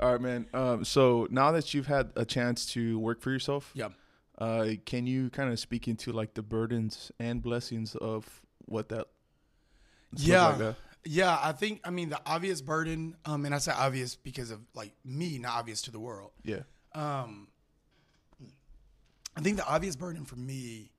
All 0.00 0.12
right, 0.12 0.20
man. 0.20 0.46
Um, 0.54 0.84
so 0.84 1.26
now 1.30 1.50
that 1.52 1.74
you've 1.74 1.86
had 1.88 2.12
a 2.16 2.24
chance 2.24 2.66
to 2.72 2.98
work 2.98 3.20
for 3.20 3.30
yourself, 3.30 3.70
Yeah. 3.74 3.88
uh, 4.38 4.70
can 4.86 5.06
you 5.06 5.30
kind 5.30 5.50
of 5.52 5.58
speak 5.58 5.88
into 5.88 6.12
like 6.12 6.34
the 6.34 6.42
burdens 6.42 7.10
and 7.18 7.42
blessings 7.42 7.94
of 7.96 8.42
what 8.66 8.88
that? 8.90 9.08
Yeah. 10.16 10.46
like 10.48 10.58
that? 10.58 10.76
Yeah, 11.04 11.38
I 11.42 11.52
think 11.52 11.80
I 11.84 11.90
mean 11.90 12.10
the 12.10 12.20
obvious 12.26 12.60
burden, 12.60 13.16
um, 13.24 13.44
and 13.46 13.54
I 13.54 13.58
say 13.58 13.72
obvious 13.72 14.14
because 14.16 14.50
of 14.50 14.60
like 14.74 14.92
me, 15.04 15.38
not 15.38 15.56
obvious 15.56 15.80
to 15.82 15.90
the 15.90 16.00
world. 16.00 16.32
yeah, 16.44 16.60
Um, 16.94 17.48
I 19.36 19.40
think 19.40 19.56
the 19.56 19.66
obvious 19.66 19.96
burden 19.96 20.24
for 20.24 20.36
me 20.36 20.90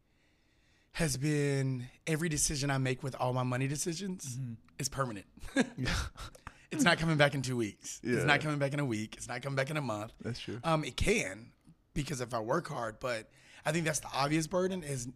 has 0.94 1.16
been 1.18 1.88
every 2.08 2.28
decision 2.30 2.72
I 2.72 2.78
make 2.80 3.04
with 3.04 3.16
all 3.20 3.34
my 3.34 3.44
money 3.44 3.68
decisions 3.68 4.38
Mm-hmm. 4.38 4.54
is 4.80 4.90
permanent. 4.90 5.26
it's 6.72 6.84
not 6.84 6.98
coming 6.98 7.18
back 7.18 7.34
in 7.36 7.42
two 7.42 7.58
weeks. 7.58 8.00
Yeah. 8.04 8.18
It's 8.18 8.26
not 8.26 8.42
coming 8.42 8.60
back 8.60 8.74
in 8.74 8.80
a 8.80 8.86
week. 8.86 9.16
It's 9.18 9.28
not 9.28 9.42
coming 9.42 9.56
back 9.56 9.70
in 9.70 9.78
a 9.78 9.82
month. 9.82 10.14
that's 10.22 10.40
true. 10.40 10.60
Um, 10.64 10.84
it 10.84 10.96
can 10.96 11.52
because 11.94 12.22
if 12.22 12.34
I 12.34 12.40
work 12.40 12.68
hard, 12.68 13.00
but 13.00 13.30
I 13.66 13.72
think 13.72 13.86
that's 13.86 14.00
the 14.00 14.10
obvious 14.14 14.48
burden 14.48 14.84
is 14.84 15.08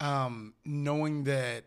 um, 0.00 0.54
knowing 0.64 1.24
that 1.24 1.64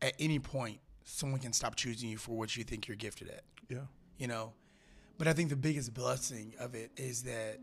at 0.00 0.14
any 0.18 0.38
point 0.38 0.80
someone 1.04 1.40
can 1.40 1.52
stop 1.52 1.74
choosing 1.76 2.08
you 2.08 2.16
for 2.16 2.36
what 2.36 2.56
you 2.56 2.64
think 2.64 2.88
you're 2.88 2.96
gifted 2.96 3.28
at 3.28 3.42
Yeah, 3.68 3.78
you 4.18 4.26
know. 4.26 4.52
But 5.18 5.28
I 5.28 5.32
think 5.32 5.48
the 5.50 5.56
biggest 5.56 5.94
blessing 5.94 6.54
of 6.58 6.74
it 6.74 6.90
is 6.96 7.22
that 7.24 7.58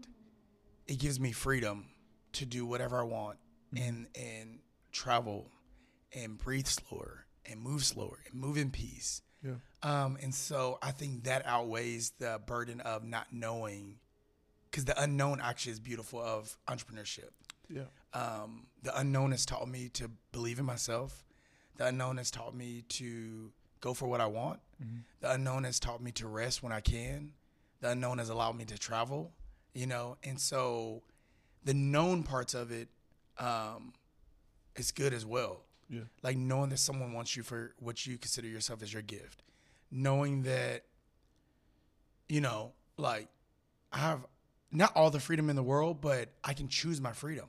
it 0.87 0.99
gives 0.99 1.19
me 1.19 1.31
freedom 1.31 1.87
to 2.33 2.45
do 2.45 2.65
whatever 2.65 2.99
I 2.99 3.03
want 3.03 3.39
and 3.75 4.07
and 4.15 4.59
travel 4.91 5.49
and 6.13 6.37
breathe 6.37 6.67
slower 6.67 7.25
and 7.45 7.59
move 7.61 7.83
slower 7.83 8.19
and 8.29 8.39
move 8.39 8.57
in 8.57 8.69
peace. 8.71 9.21
Yeah, 9.43 9.55
Um, 9.83 10.17
and 10.21 10.33
so 10.33 10.77
I 10.81 10.91
think 10.91 11.23
that 11.23 11.45
outweighs 11.45 12.11
the 12.19 12.39
burden 12.45 12.79
of 12.81 13.03
not 13.03 13.27
knowing, 13.31 13.99
because 14.69 14.85
the 14.85 14.99
unknown 15.01 15.39
actually 15.41 15.73
is 15.73 15.79
beautiful 15.79 16.19
of 16.21 16.57
entrepreneurship. 16.67 17.31
yeah, 17.69 17.85
Um, 18.13 18.67
the 18.83 18.97
unknown 18.97 19.31
has 19.31 19.45
taught 19.45 19.67
me 19.67 19.89
to 19.89 20.09
believe 20.31 20.59
in 20.59 20.65
myself. 20.65 21.23
The 21.77 21.87
unknown 21.87 22.17
has 22.17 22.29
taught 22.29 22.53
me 22.53 22.83
to 22.89 23.51
go 23.79 23.93
for 23.93 24.07
what 24.07 24.21
I 24.21 24.27
want. 24.27 24.59
The 25.21 25.31
unknown 25.31 25.63
has 25.63 25.79
taught 25.79 26.01
me 26.01 26.11
to 26.13 26.27
rest 26.27 26.61
when 26.63 26.71
I 26.71 26.81
can. 26.81 27.33
The 27.79 27.91
unknown 27.91 28.17
has 28.17 28.29
allowed 28.29 28.55
me 28.57 28.65
to 28.65 28.77
travel, 28.77 29.31
you 29.73 29.87
know, 29.87 30.17
and 30.23 30.39
so 30.39 31.01
the 31.63 31.73
known 31.73 32.23
parts 32.23 32.53
of 32.53 32.71
it 32.71 32.89
um, 33.37 33.93
is 34.75 34.91
good 34.91 35.13
as 35.13 35.25
well. 35.25 35.63
Yeah, 35.91 36.01
Like 36.23 36.37
knowing 36.37 36.69
that 36.71 36.77
someone 36.79 37.13
wants 37.13 37.35
you 37.37 37.43
for 37.43 37.75
what 37.79 38.05
you 38.07 38.17
consider 38.17 38.47
yourself 38.47 38.81
as 38.81 38.91
your 38.91 39.01
gift, 39.03 39.43
knowing 39.91 40.43
that, 40.43 40.85
you 42.29 42.41
know, 42.41 42.71
like 42.97 43.27
I 43.91 43.97
have 43.99 44.25
not 44.71 44.95
all 44.95 45.09
the 45.11 45.19
freedom 45.19 45.49
in 45.49 45.55
the 45.55 45.63
world, 45.63 45.99
but 46.01 46.29
I 46.43 46.53
can 46.53 46.67
choose 46.67 47.01
my 47.01 47.11
freedom. 47.11 47.47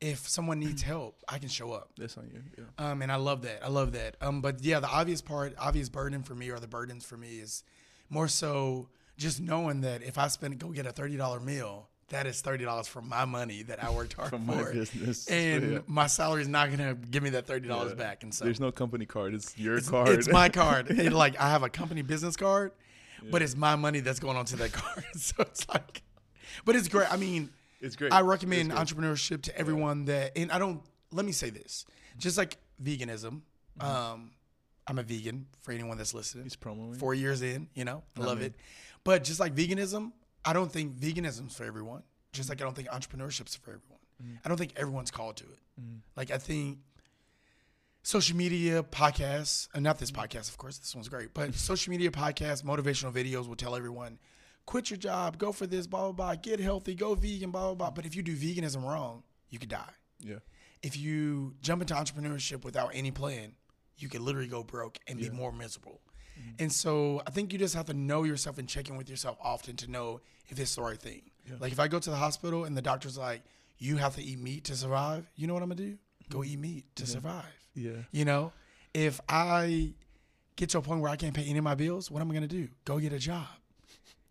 If 0.00 0.28
someone 0.28 0.58
needs 0.66 0.82
help, 0.82 1.22
I 1.28 1.38
can 1.38 1.48
show 1.48 1.72
up. 1.72 1.90
that's 1.96 2.16
on 2.16 2.30
you. 2.32 2.40
Yeah, 2.56 2.64
Um, 2.90 3.02
and 3.02 3.10
I 3.12 3.16
love 3.16 3.42
that. 3.42 3.62
I 3.64 3.68
love 3.68 3.92
that. 3.92 4.16
Um, 4.20 4.40
but 4.40 4.62
yeah, 4.62 4.80
the 4.80 4.88
obvious 4.88 5.20
part, 5.20 5.54
obvious 5.58 5.88
burden 5.88 6.22
for 6.22 6.34
me, 6.34 6.50
or 6.50 6.58
the 6.58 6.66
burdens 6.68 7.04
for 7.04 7.16
me, 7.16 7.40
is 7.40 7.62
more 8.08 8.26
so 8.28 8.88
just 9.18 9.38
knowing 9.40 9.82
that 9.82 10.02
if 10.02 10.16
I 10.16 10.28
spend 10.28 10.58
go 10.58 10.68
get 10.70 10.86
a 10.86 10.92
thirty 10.92 11.16
dollar 11.18 11.40
meal, 11.40 11.89
that 12.10 12.26
is 12.26 12.40
thirty 12.40 12.64
dollars 12.64 12.86
from 12.86 13.08
my 13.08 13.24
money 13.24 13.62
that 13.64 13.82
I 13.82 13.90
worked 13.90 14.12
hard 14.12 14.30
From 14.30 14.46
for, 14.46 14.54
my 14.56 14.72
business. 14.72 15.26
and 15.28 15.72
Yeah. 15.72 15.78
my 15.86 16.06
salary 16.06 16.42
is 16.42 16.48
not 16.48 16.70
gonna 16.70 16.94
give 16.94 17.22
me 17.22 17.30
that 17.30 17.46
thirty 17.46 17.66
dollars 17.68 17.90
Yeah. 17.92 18.04
back. 18.04 18.22
And 18.22 18.32
so 18.34 18.44
There's 18.44 18.60
no 18.60 18.70
company 18.70 19.06
card. 19.06 19.34
It's 19.34 19.56
your 19.58 19.76
it's, 19.78 19.88
card. 19.88 20.08
it's 20.10 20.28
my 20.28 20.48
card. 20.48 20.90
It, 20.98 21.12
like 21.12 21.38
I 21.40 21.50
have 21.50 21.62
a 21.62 21.68
company 21.70 22.02
business 22.02 22.36
card, 22.36 22.72
but 23.30 23.42
it's 23.42 23.56
my 23.56 23.76
money 23.76 24.00
that's 24.00 24.20
going 24.20 24.36
onto 24.36 24.56
that 24.56 24.72
card. 24.80 25.04
so 25.16 25.34
it's 25.40 25.68
like, 25.68 26.02
but 26.64 26.76
it's 26.76 26.88
great. 26.88 27.10
I 27.12 27.16
mean, 27.16 27.50
It's 27.80 27.96
great. 27.96 28.12
I 28.12 28.20
recommend 28.20 28.70
good. 28.70 28.78
entrepreneurship 28.78 29.42
to 29.42 29.56
everyone 29.58 30.04
that, 30.06 30.36
and 30.36 30.52
I 30.52 30.58
don't. 30.58 30.82
Let 31.12 31.26
me 31.26 31.32
say 31.32 31.50
this, 31.50 31.86
just 32.18 32.36
like 32.38 32.56
veganism. 32.82 33.42
Mm-hmm. 33.80 33.86
Um, 33.86 34.30
I'm 34.86 34.98
a 34.98 35.02
vegan 35.04 35.46
for 35.60 35.72
anyone 35.72 35.96
that's 35.98 36.12
listening. 36.14 36.44
He's 36.44 36.56
promoing. 36.56 36.96
Four 36.96 37.14
years 37.14 37.42
in, 37.42 37.68
you 37.74 37.84
know, 37.84 38.02
I 38.16 38.20
love 38.20 38.38
mean- 38.38 38.48
it. 38.48 38.54
But 39.04 39.24
just 39.24 39.40
like 39.40 39.54
veganism, 39.54 40.12
I 40.44 40.52
don't 40.52 40.70
think 40.70 40.96
veganism's 40.96 41.54
for 41.54 41.64
everyone. 41.64 42.02
Just 42.32 42.46
mm. 42.46 42.52
like 42.52 42.60
I 42.60 42.64
don't 42.64 42.74
think 42.74 42.88
entrepreneurship's 42.88 43.56
for 43.56 43.70
everyone. 43.70 43.98
Mm-hmm. 44.22 44.34
I 44.44 44.48
don't 44.48 44.58
think 44.58 44.72
everyone's 44.76 45.10
called 45.10 45.36
to 45.38 45.44
it. 45.44 45.58
Mm. 45.80 46.00
Like 46.16 46.30
I 46.30 46.38
think 46.38 46.78
social 48.02 48.36
media 48.36 48.82
podcasts, 48.82 49.68
and 49.74 49.82
not 49.82 49.98
this 49.98 50.10
mm. 50.10 50.22
podcast, 50.22 50.48
of 50.48 50.58
course, 50.58 50.78
this 50.78 50.94
one's 50.94 51.08
great, 51.08 51.34
but 51.34 51.54
social 51.70 51.90
media 51.90 52.10
podcasts, 52.10 52.62
motivational 52.62 53.12
videos 53.12 53.48
will 53.48 53.56
tell 53.56 53.76
everyone, 53.76 54.18
quit 54.66 54.90
your 54.90 54.98
job, 54.98 55.38
go 55.38 55.52
for 55.52 55.66
this, 55.66 55.86
blah, 55.86 56.10
blah, 56.10 56.12
blah, 56.12 56.34
get 56.36 56.60
healthy, 56.60 56.94
go 56.94 57.14
vegan, 57.14 57.50
blah, 57.50 57.66
blah, 57.66 57.74
blah. 57.74 57.90
But 57.90 58.06
if 58.06 58.14
you 58.14 58.22
do 58.22 58.36
veganism 58.36 58.84
wrong, 58.84 59.22
you 59.48 59.58
could 59.58 59.68
die. 59.68 59.92
yeah, 60.20 60.36
If 60.82 60.96
you 60.96 61.54
jump 61.60 61.82
into 61.82 61.94
entrepreneurship 61.94 62.64
without 62.64 62.90
any 62.94 63.10
plan, 63.10 63.52
you 63.98 64.08
could 64.08 64.22
literally 64.22 64.48
go 64.48 64.62
broke 64.62 64.98
and 65.06 65.18
be 65.18 65.28
more 65.28 65.52
miserable. 65.52 66.00
Mm-hmm. 66.40 66.62
And 66.62 66.72
so 66.72 67.22
I 67.26 67.30
think 67.30 67.52
you 67.52 67.58
just 67.58 67.74
have 67.74 67.86
to 67.86 67.94
know 67.94 68.24
yourself 68.24 68.58
and 68.58 68.68
check 68.68 68.88
in 68.88 68.96
with 68.96 69.08
yourself 69.08 69.36
often 69.42 69.76
to 69.76 69.90
know 69.90 70.20
if 70.48 70.58
it's 70.58 70.74
the 70.74 70.82
right 70.82 70.98
thing. 70.98 71.22
Like 71.58 71.72
if 71.72 71.80
I 71.80 71.88
go 71.88 71.98
to 71.98 72.10
the 72.10 72.16
hospital 72.16 72.64
and 72.64 72.76
the 72.76 72.82
doctor's 72.82 73.18
like, 73.18 73.42
you 73.78 73.96
have 73.96 74.14
to 74.16 74.22
eat 74.22 74.38
meat 74.38 74.64
to 74.64 74.76
survive, 74.76 75.26
you 75.36 75.46
know 75.46 75.54
what 75.54 75.62
I'm 75.62 75.68
gonna 75.68 75.82
do? 75.82 75.98
Go 76.28 76.38
mm-hmm. 76.38 76.52
eat 76.52 76.58
meat 76.58 76.84
to 76.96 77.06
survive. 77.06 77.44
yeah, 77.74 77.92
You 78.12 78.24
know, 78.24 78.52
if 78.94 79.20
I 79.28 79.92
get 80.56 80.68
to 80.70 80.78
a 80.78 80.82
point 80.82 81.00
where 81.00 81.10
I 81.10 81.16
can't 81.16 81.34
pay 81.34 81.44
any 81.44 81.58
of 81.58 81.64
my 81.64 81.74
bills, 81.74 82.10
what 82.10 82.20
am 82.20 82.30
I 82.30 82.34
gonna 82.34 82.46
do? 82.46 82.68
Go 82.84 82.98
get 82.98 83.12
a 83.12 83.18
job. 83.18 83.46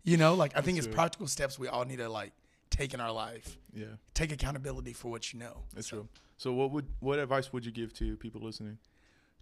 You 0.02 0.16
know, 0.16 0.34
like 0.34 0.56
I 0.56 0.62
think 0.62 0.78
it's 0.78 0.86
practical 0.86 1.26
steps 1.26 1.58
we 1.58 1.68
all 1.68 1.84
need 1.84 1.98
to 1.98 2.08
like 2.08 2.32
take 2.70 2.94
in 2.94 3.00
our 3.00 3.12
life. 3.12 3.58
yeah. 3.74 3.86
Take 4.14 4.32
accountability 4.32 4.92
for 4.92 5.10
what 5.10 5.32
you 5.32 5.38
know. 5.38 5.62
That's 5.74 5.88
true. 5.88 6.08
So, 6.38 6.52
what 6.54 6.70
would 6.70 6.86
what 7.00 7.18
advice 7.18 7.52
would 7.52 7.66
you 7.66 7.72
give 7.72 7.92
to 7.94 8.16
people 8.16 8.40
listening? 8.40 8.78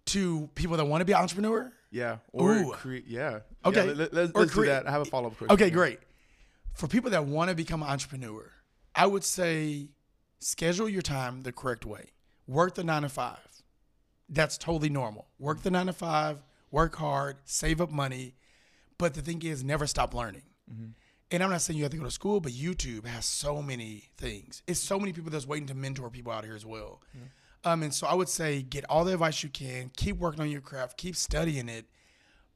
To 0.07 0.49
people 0.55 0.77
that 0.77 0.85
want 0.85 1.01
to 1.01 1.05
be 1.05 1.13
an 1.13 1.19
entrepreneur, 1.19 1.71
Yeah, 1.91 2.17
or 2.31 2.71
create. 2.73 3.05
Yeah. 3.07 3.39
Okay. 3.63 3.87
Yeah, 3.87 3.93
let, 4.11 4.13
us 4.13 4.31
Or 4.33 4.45
do 4.45 4.65
that. 4.65 4.87
I 4.87 4.91
have 4.91 5.01
a 5.01 5.05
follow 5.05 5.27
up 5.27 5.37
question. 5.37 5.53
Okay, 5.53 5.69
great. 5.69 5.99
For 6.73 6.87
people 6.87 7.11
that 7.11 7.25
want 7.25 7.49
to 7.49 7.55
become 7.55 7.83
an 7.83 7.89
entrepreneur, 7.89 8.49
I 8.95 9.05
would 9.05 9.23
say 9.23 9.89
schedule 10.39 10.89
your 10.89 11.01
time 11.01 11.43
the 11.43 11.51
correct 11.51 11.85
way. 11.85 12.11
Work 12.47 12.75
the 12.75 12.83
nine 12.83 13.03
to 13.03 13.09
five. 13.09 13.37
That's 14.29 14.57
totally 14.57 14.89
normal. 14.89 15.27
Work 15.37 15.61
the 15.61 15.71
nine 15.71 15.87
to 15.87 15.93
five, 15.93 16.37
work 16.71 16.95
hard, 16.95 17.37
save 17.45 17.81
up 17.81 17.91
money. 17.91 18.35
But 18.97 19.13
the 19.13 19.21
thing 19.21 19.41
is, 19.43 19.63
never 19.63 19.85
stop 19.87 20.13
learning. 20.13 20.43
Mm-hmm. 20.71 20.89
and 21.31 21.43
I'm 21.43 21.49
not 21.49 21.61
saying 21.61 21.77
you 21.77 21.83
have 21.83 21.91
to 21.93 21.97
go 21.97 22.03
to 22.03 22.11
school, 22.11 22.39
but 22.39 22.51
YouTube 22.51 23.05
has 23.07 23.25
so 23.25 23.59
many 23.61 24.03
things. 24.17 24.61
It's 24.67 24.79
so 24.79 24.99
many 24.99 25.13
people 25.13 25.31
that's 25.31 25.47
waiting 25.47 25.65
to 25.67 25.73
mentor 25.75 26.09
people 26.11 26.31
out 26.31 26.43
here 26.45 26.55
as 26.55 26.63
well. 26.65 27.01
Um, 27.63 27.83
and 27.83 27.93
so 27.93 28.07
I 28.07 28.13
would 28.13 28.29
say 28.29 28.61
get 28.61 28.85
all 28.89 29.03
the 29.03 29.13
advice 29.13 29.43
you 29.43 29.49
can, 29.49 29.91
keep 29.97 30.17
working 30.17 30.41
on 30.41 30.49
your 30.49 30.61
craft, 30.61 30.97
keep 30.97 31.15
studying 31.15 31.67
it, 31.69 31.85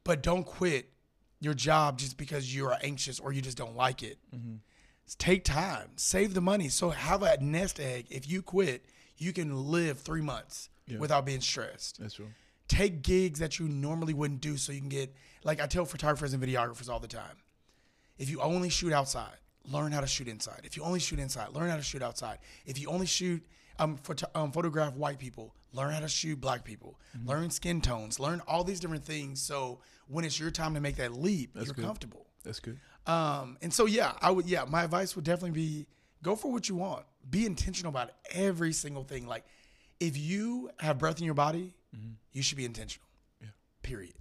but 0.02 0.22
don't 0.22 0.44
quit 0.44 0.90
your 1.40 1.52
job 1.54 1.98
just 1.98 2.16
because 2.16 2.54
you 2.54 2.66
are 2.66 2.78
anxious 2.82 3.20
or 3.20 3.32
you 3.32 3.42
just 3.42 3.58
don't 3.58 3.76
like 3.76 4.02
it. 4.02 4.18
Take 5.18 5.44
time, 5.44 5.90
save 5.96 6.32
the 6.32 6.40
money. 6.40 6.68
So 6.70 6.88
have 6.90 7.22
a 7.22 7.38
nest 7.42 7.78
egg. 7.80 8.06
If 8.08 8.28
you 8.28 8.40
quit, 8.40 8.86
you 9.18 9.32
can 9.34 9.54
live 9.70 10.00
three 10.00 10.22
months 10.22 10.70
Yeah. 10.86 10.98
without 10.98 11.24
being 11.26 11.40
stressed 11.42 11.98
That's 12.00 12.14
true. 12.14 12.28
take 12.68 13.02
gigs 13.02 13.38
that 13.40 13.58
you 13.58 13.68
normally 13.68 14.14
wouldn't 14.14 14.40
do 14.40 14.56
so 14.56 14.72
you 14.72 14.80
can 14.80 14.88
get 14.88 15.14
like 15.44 15.60
I 15.60 15.66
tell 15.66 15.84
photographers 15.84 16.32
and 16.32 16.42
videographers 16.42 16.88
all 16.88 16.98
the 17.00 17.06
time. 17.08 17.36
If 18.16 18.30
you 18.30 18.40
only 18.40 18.70
shoot 18.70 18.92
outside, 18.92 19.36
learn 19.70 19.92
how 19.92 20.00
to 20.00 20.06
shoot 20.06 20.28
inside. 20.28 20.62
If 20.64 20.76
you 20.76 20.82
only 20.82 21.00
shoot 21.00 21.18
inside, 21.18 21.50
learn 21.50 21.68
how 21.68 21.76
to 21.76 21.82
shoot 21.82 22.02
outside. 22.02 22.38
If 22.64 22.78
you 22.78 22.88
only 22.88 23.06
shoot 23.06 23.46
um, 23.78 23.96
photo- 23.96 24.30
um 24.34 24.52
photograph 24.52 24.94
white 24.94 25.18
people, 25.18 25.54
learn 25.72 25.92
how 25.92 26.00
to 26.00 26.08
shoot 26.08 26.40
black 26.40 26.64
people. 26.64 26.98
Learn 27.24 27.50
skin 27.50 27.80
tones, 27.80 28.18
learn 28.20 28.40
all 28.46 28.64
these 28.64 28.80
different 28.80 29.04
things 29.04 29.40
so 29.40 29.80
when 30.08 30.24
it's 30.24 30.38
your 30.38 30.50
time 30.50 30.74
to 30.74 30.80
make 30.80 30.96
that 30.96 31.14
leap, 31.14 31.50
you're 31.54 31.64
good. 31.66 31.84
comfortable. 31.84 32.26
That's 32.44 32.60
good. 32.60 32.78
Um, 33.06 33.56
and 33.62 33.72
so 33.72 33.86
yeah, 33.86 34.12
I 34.20 34.30
would 34.30 34.46
yeah, 34.46 34.64
my 34.68 34.84
advice 34.84 35.16
would 35.16 35.24
definitely 35.24 35.52
be 35.52 35.86
go 36.22 36.36
for 36.36 36.52
what 36.52 36.68
you 36.68 36.74
want. 36.76 37.04
Be 37.28 37.46
intentional 37.46 37.90
about 37.90 38.10
every 38.32 38.72
single 38.72 39.02
thing. 39.04 39.26
Like 39.26 39.44
if 40.00 40.16
you 40.16 40.70
have 40.78 40.98
breath 40.98 41.18
in 41.18 41.24
your 41.24 41.34
body, 41.34 41.74
you 42.32 42.42
should 42.42 42.58
be 42.58 42.64
intentional. 42.64 43.06
Yeah. 43.40 43.48
Period. 43.82 44.14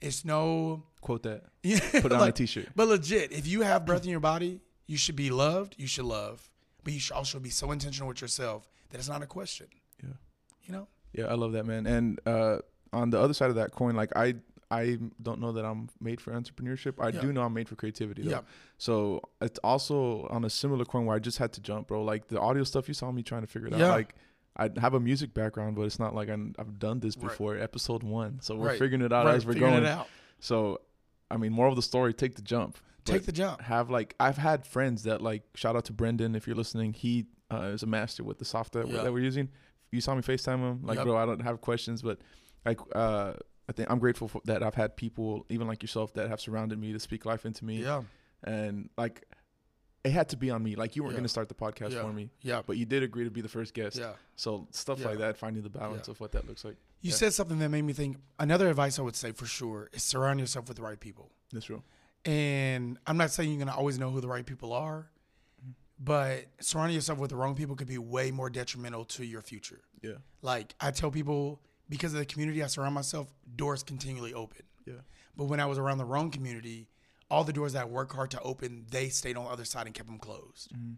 It's 0.00 0.24
no 0.24 0.82
Quote 1.00 1.22
that. 1.22 1.44
yeah, 1.62 1.80
Put 2.00 2.12
on 2.12 2.18
a 2.18 2.20
like- 2.24 2.34
t-shirt. 2.34 2.68
But 2.76 2.88
legit, 2.88 3.32
if 3.32 3.46
you 3.46 3.62
have 3.62 3.86
breath 3.86 4.04
in 4.04 4.10
your 4.10 4.20
body, 4.20 4.60
you 4.86 4.96
should 4.98 5.16
be 5.16 5.30
loved, 5.30 5.74
you 5.78 5.86
should 5.86 6.04
love. 6.04 6.50
But 6.82 6.92
you 6.92 7.00
should 7.00 7.14
also 7.14 7.38
be 7.38 7.48
so 7.50 7.72
intentional 7.72 8.08
with 8.08 8.20
yourself 8.20 8.68
that 8.94 9.00
it's 9.00 9.08
not 9.08 9.22
a 9.22 9.26
question. 9.26 9.66
Yeah. 10.00 10.10
You 10.62 10.72
know? 10.72 10.86
Yeah, 11.12 11.24
I 11.26 11.34
love 11.34 11.50
that, 11.52 11.66
man. 11.66 11.84
And 11.86 12.20
uh, 12.26 12.58
on 12.92 13.10
the 13.10 13.18
other 13.18 13.34
side 13.34 13.50
of 13.50 13.56
that 13.56 13.72
coin, 13.72 13.96
like 13.96 14.16
I, 14.16 14.36
I 14.70 14.98
don't 15.20 15.40
know 15.40 15.50
that 15.52 15.64
I'm 15.64 15.88
made 16.00 16.20
for 16.20 16.30
entrepreneurship. 16.32 16.94
I 17.00 17.08
Yeah. 17.08 17.20
do 17.20 17.32
know 17.32 17.42
I'm 17.42 17.52
made 17.54 17.68
for 17.68 17.74
creativity. 17.74 18.22
Though. 18.22 18.30
Yeah. 18.30 18.40
So 18.78 19.20
it's 19.40 19.58
also 19.64 20.28
on 20.30 20.44
a 20.44 20.50
similar 20.50 20.84
coin 20.84 21.06
where 21.06 21.16
I 21.16 21.18
just 21.18 21.38
had 21.38 21.52
to 21.54 21.60
jump, 21.60 21.88
bro. 21.88 22.04
Like 22.04 22.28
the 22.28 22.40
audio 22.40 22.62
stuff, 22.62 22.86
you 22.86 22.94
saw 22.94 23.10
me 23.10 23.24
trying 23.24 23.40
to 23.42 23.48
figure 23.48 23.66
it 23.68 23.74
Yeah. 23.76 23.86
out. 23.88 23.96
Like 23.96 24.14
I 24.56 24.70
have 24.80 24.94
a 24.94 25.00
music 25.00 25.34
background, 25.34 25.74
but 25.74 25.82
it's 25.82 25.98
not 25.98 26.14
like 26.14 26.28
I'm, 26.28 26.54
I've 26.56 26.78
done 26.78 27.00
this 27.00 27.16
Right. 27.16 27.24
before. 27.28 27.58
Episode 27.58 28.04
one, 28.04 28.38
so 28.40 28.54
we're 28.54 28.68
Right. 28.68 28.78
figuring 28.78 29.02
it 29.04 29.12
out 29.12 29.26
Right, 29.26 29.34
as 29.34 29.44
we're 29.44 29.54
figuring 29.54 29.72
going. 29.74 29.84
it 29.84 29.88
out. 29.88 30.06
So, 30.38 30.80
I 31.32 31.36
mean, 31.36 31.52
moral 31.52 31.72
of 31.72 31.76
the 31.76 31.82
story: 31.82 32.14
take 32.14 32.36
the 32.36 32.42
jump. 32.42 32.78
Take 33.04 33.26
the 33.26 33.32
jump. 33.32 33.60
have 33.62 33.90
like 33.90 34.14
I've 34.18 34.38
had 34.38 34.64
friends 34.66 35.02
that 35.02 35.20
like 35.20 35.42
shout 35.54 35.74
out 35.76 35.84
to 35.86 35.92
Brendan 35.92 36.34
if 36.36 36.46
you're 36.46 36.56
listening. 36.56 36.92
He 36.94 37.26
uh, 37.54 37.66
is 37.74 37.82
a 37.82 37.86
master 37.86 38.24
with 38.24 38.38
the 38.38 38.44
software 38.44 38.84
Yeah. 38.86 39.02
that 39.02 39.12
we're 39.12 39.20
using. 39.24 39.48
You 39.92 40.00
saw 40.00 40.14
me 40.14 40.22
FaceTime 40.22 40.58
him, 40.58 40.80
like 40.82 40.96
Yep. 40.96 41.04
bro. 41.06 41.16
I 41.16 41.26
don't 41.26 41.40
have 41.42 41.60
questions, 41.60 42.02
but 42.02 42.18
like 42.64 42.80
uh, 42.94 43.34
I 43.68 43.72
think 43.72 43.90
I'm 43.90 43.98
grateful 43.98 44.28
for 44.28 44.40
that. 44.44 44.62
I've 44.62 44.74
had 44.74 44.96
people, 44.96 45.46
even 45.48 45.66
like 45.68 45.82
yourself, 45.82 46.12
that 46.14 46.28
have 46.28 46.40
surrounded 46.40 46.78
me 46.78 46.92
to 46.92 46.98
speak 47.00 47.24
life 47.24 47.46
into 47.46 47.64
me, 47.64 47.82
Yeah. 47.82 48.02
and 48.42 48.90
like 48.98 49.24
it 50.04 50.10
had 50.12 50.28
to 50.30 50.36
be 50.36 50.50
on 50.50 50.62
me. 50.62 50.74
Like 50.76 50.96
you 50.96 51.02
weren't 51.02 51.14
Yeah. 51.14 51.20
gonna 51.20 51.28
start 51.28 51.48
the 51.48 51.54
podcast 51.54 51.92
Yeah. 51.92 52.02
for 52.02 52.12
me, 52.12 52.30
Yeah. 52.42 52.60
but 52.66 52.76
you 52.76 52.84
did 52.84 53.02
agree 53.02 53.24
to 53.24 53.30
be 53.30 53.40
the 53.40 53.48
first 53.48 53.72
guest. 53.72 53.96
Yeah. 53.96 54.12
So 54.36 54.68
stuff 54.70 54.98
Yeah. 55.00 55.06
like 55.08 55.18
that, 55.18 55.38
finding 55.38 55.62
the 55.62 55.70
balance 55.70 56.08
Yeah. 56.08 56.12
of 56.12 56.20
what 56.20 56.32
that 56.32 56.46
looks 56.46 56.62
like. 56.64 56.76
You 57.00 57.10
Yeah. 57.10 57.16
said 57.16 57.32
something 57.32 57.58
that 57.60 57.70
made 57.70 57.82
me 57.82 57.92
think. 57.94 58.18
Another 58.38 58.68
advice 58.68 58.98
I 58.98 59.02
would 59.02 59.16
say 59.16 59.32
for 59.32 59.46
sure 59.46 59.88
is 59.94 60.02
surround 60.02 60.40
yourself 60.40 60.68
with 60.68 60.76
the 60.76 60.82
right 60.82 61.00
people. 61.00 61.30
That's 61.52 61.64
true. 61.66 61.82
And 62.26 62.98
I'm 63.06 63.16
not 63.16 63.30
saying 63.30 63.50
you're 63.50 63.58
gonna 63.58 63.76
always 63.76 63.98
know 63.98 64.10
who 64.10 64.20
the 64.20 64.28
right 64.28 64.44
people 64.44 64.72
are, 64.72 65.10
but 65.98 66.46
surrounding 66.60 66.94
yourself 66.94 67.18
with 67.18 67.30
the 67.30 67.36
wrong 67.36 67.54
people 67.54 67.76
could 67.76 67.88
be 67.88 67.98
way 67.98 68.30
more 68.30 68.50
detrimental 68.50 69.04
to 69.04 69.24
your 69.24 69.42
future. 69.42 69.80
Yeah. 70.02 70.18
Like 70.42 70.74
I 70.80 70.90
tell 70.90 71.10
people, 71.10 71.60
because 71.88 72.12
of 72.12 72.18
the 72.18 72.26
community 72.26 72.62
I 72.62 72.66
surround 72.66 72.94
myself, 72.94 73.32
doors 73.56 73.82
continually 73.82 74.34
open. 74.34 74.62
Yeah. 74.86 74.94
But 75.36 75.44
when 75.44 75.60
I 75.60 75.66
was 75.66 75.78
around 75.78 75.98
the 75.98 76.04
wrong 76.04 76.30
community, 76.30 76.88
all 77.30 77.44
the 77.44 77.52
doors 77.52 77.72
that 77.72 77.82
I 77.82 77.84
work 77.86 78.12
hard 78.12 78.30
to 78.32 78.40
open, 78.42 78.86
they 78.90 79.08
stayed 79.08 79.36
on 79.36 79.44
the 79.44 79.50
other 79.50 79.64
side 79.64 79.86
and 79.86 79.94
kept 79.94 80.08
them 80.08 80.18
closed. 80.18 80.72
Mm-hmm. 80.72 80.94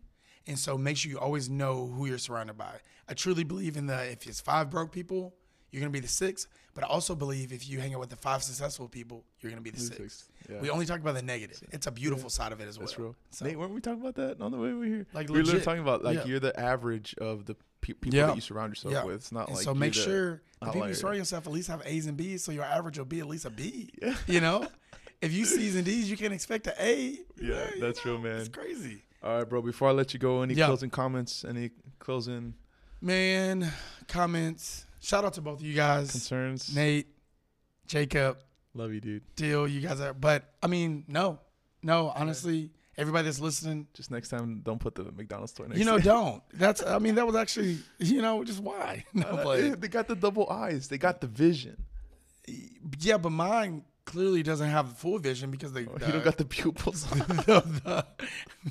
And 0.48 0.58
so 0.58 0.78
make 0.78 0.96
sure 0.96 1.10
you 1.10 1.18
always 1.18 1.50
know 1.50 1.86
who 1.86 2.06
you're 2.06 2.18
surrounded 2.18 2.56
by. 2.56 2.76
I 3.08 3.14
truly 3.14 3.44
believe 3.44 3.76
in 3.76 3.86
the 3.86 4.10
if 4.10 4.26
it's 4.26 4.40
five 4.40 4.70
broke 4.70 4.92
people, 4.92 5.34
you're 5.70 5.80
gonna 5.80 5.90
be 5.90 6.00
the 6.00 6.08
sixth. 6.08 6.46
But 6.74 6.84
I 6.84 6.88
also 6.88 7.14
believe 7.14 7.52
if 7.52 7.66
you 7.68 7.80
hang 7.80 7.94
out 7.94 8.00
with 8.00 8.10
the 8.10 8.16
five 8.16 8.42
successful 8.42 8.86
people, 8.88 9.24
you're 9.40 9.50
gonna 9.50 9.62
be 9.62 9.70
the 9.70 9.76
The 9.78 9.82
sixth. 9.82 10.00
sixth, 10.02 10.28
yeah. 10.50 10.60
We 10.60 10.68
only 10.70 10.84
talk 10.84 11.00
about 11.00 11.14
the 11.14 11.22
negative. 11.22 11.62
It's 11.72 11.86
a 11.86 11.90
beautiful 11.90 12.28
side 12.28 12.52
of 12.52 12.60
it 12.60 12.68
as 12.68 12.78
well. 12.78 12.86
That's 12.86 12.98
real. 12.98 13.16
So, 13.30 13.46
Nate, 13.46 13.58
weren't 13.58 13.72
we 13.72 13.80
talking 13.80 14.00
about 14.02 14.14
that 14.16 14.40
on 14.42 14.52
the 14.52 14.58
way 14.58 14.68
over 14.70 14.84
here? 14.84 15.06
Like, 15.14 15.28
we 15.28 15.38
were 15.38 15.42
literally 15.44 15.64
talking 15.64 15.80
about 15.82 16.04
like 16.04 16.18
Yeah. 16.18 16.24
you're 16.26 16.40
the 16.40 16.58
average 16.60 17.14
of 17.14 17.46
the 17.46 17.54
pe- 17.80 17.94
people 17.94 18.14
Yeah. 18.18 18.26
that 18.26 18.34
you 18.36 18.42
surround 18.42 18.72
yourself 18.72 18.92
Yeah. 18.92 19.04
with. 19.04 19.16
It's 19.16 19.32
not 19.32 19.46
and 19.48 19.56
like 19.56 19.64
so 19.64 19.74
make 19.74 19.94
the 19.94 20.00
sure 20.00 20.42
the 20.60 20.66
people 20.72 20.88
you 20.88 20.94
surround 20.94 21.16
yourself 21.18 21.46
at 21.46 21.52
least 21.52 21.68
have 21.68 21.82
A's 21.86 22.06
and 22.06 22.16
B's, 22.16 22.44
so 22.44 22.52
your 22.52 22.64
average 22.64 22.98
will 22.98 23.04
be 23.06 23.20
at 23.20 23.26
least 23.26 23.44
a 23.46 23.50
B. 23.50 23.90
Yeah. 24.02 24.14
You 24.26 24.40
know, 24.42 24.68
if 25.22 25.32
you 25.32 25.46
C's 25.46 25.76
and 25.76 25.84
D's, 25.86 26.10
you 26.10 26.16
can 26.18 26.30
expect 26.32 26.66
an 26.66 26.74
A. 26.78 27.18
Yeah, 27.40 27.70
that's 27.80 28.04
real, 28.04 28.18
man. 28.18 28.38
It's 28.40 28.50
crazy, 28.50 29.02
All 29.22 29.38
right, 29.38 29.48
bro. 29.48 29.62
Before 29.62 29.88
I 29.88 29.92
let 29.92 30.12
you 30.12 30.20
go, 30.20 30.42
any 30.42 30.52
Yeah. 30.52 30.66
closing 30.66 30.90
comments? 30.90 31.42
Any 31.42 31.70
closing 31.98 32.52
man. 33.00 33.72
Comments. 34.08 34.84
Shout 35.06 35.24
out 35.24 35.34
to 35.34 35.40
both 35.40 35.60
of 35.60 35.64
you 35.64 35.72
guys, 35.72 36.10
concerns? 36.10 36.74
Nate, 36.74 37.06
Jacob, 37.86 38.38
Love 38.74 38.92
you, 38.92 39.00
dude. 39.00 39.22
Deal. 39.36 39.68
You 39.68 39.80
guys 39.80 40.00
are, 40.00 40.12
but 40.12 40.52
I 40.60 40.66
mean, 40.66 41.04
no, 41.06 41.38
no. 41.80 42.12
Honestly, 42.12 42.72
everybody 42.98 43.26
that's 43.26 43.38
listening, 43.38 43.86
Just 43.94 44.10
next 44.10 44.30
time, 44.30 44.62
don't 44.64 44.80
put 44.80 44.96
the 44.96 45.04
McDonald's 45.04 45.52
store 45.52 45.68
next. 45.68 45.78
you 45.78 45.84
know, 45.84 45.98
to 45.98 46.02
don't. 46.02 46.42
That's. 46.54 46.84
I 46.84 46.98
mean, 46.98 47.14
that 47.14 47.24
was 47.24 47.36
actually, 47.36 47.78
you 48.00 48.20
know, 48.20 48.42
just 48.42 48.58
why? 48.58 49.04
No, 49.14 49.26
Uh, 49.26 49.44
but 49.44 49.80
they 49.80 49.86
got 49.86 50.08
the 50.08 50.16
double 50.16 50.50
eyes. 50.50 50.88
They 50.88 50.98
got 50.98 51.20
the 51.20 51.28
vision. 51.28 51.84
yeah, 52.98 53.16
but 53.16 53.30
mine 53.30 53.84
clearly 54.06 54.42
doesn't 54.42 54.68
have 54.68 54.98
full 54.98 55.20
vision 55.20 55.52
because 55.52 55.72
they. 55.72 55.86
Oh, 55.86 56.04
you 56.04 56.14
don't 56.14 56.24
got 56.24 56.36
the 56.36 56.44
pupils. 56.44 57.04
the, 57.10 58.04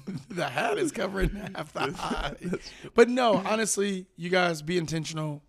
the, 0.03 0.13
the 0.33 0.45
hat 0.49 0.77
is 0.79 0.91
covering 0.91 1.29
half 1.55 1.71
the 1.71 1.79
eye. 1.99 2.35
But 2.93 3.07
no, 3.07 3.35
honestly, 3.37 4.07
you 4.17 4.29
guys 4.29 4.61
be 4.61 4.77
intentional. 4.77 5.41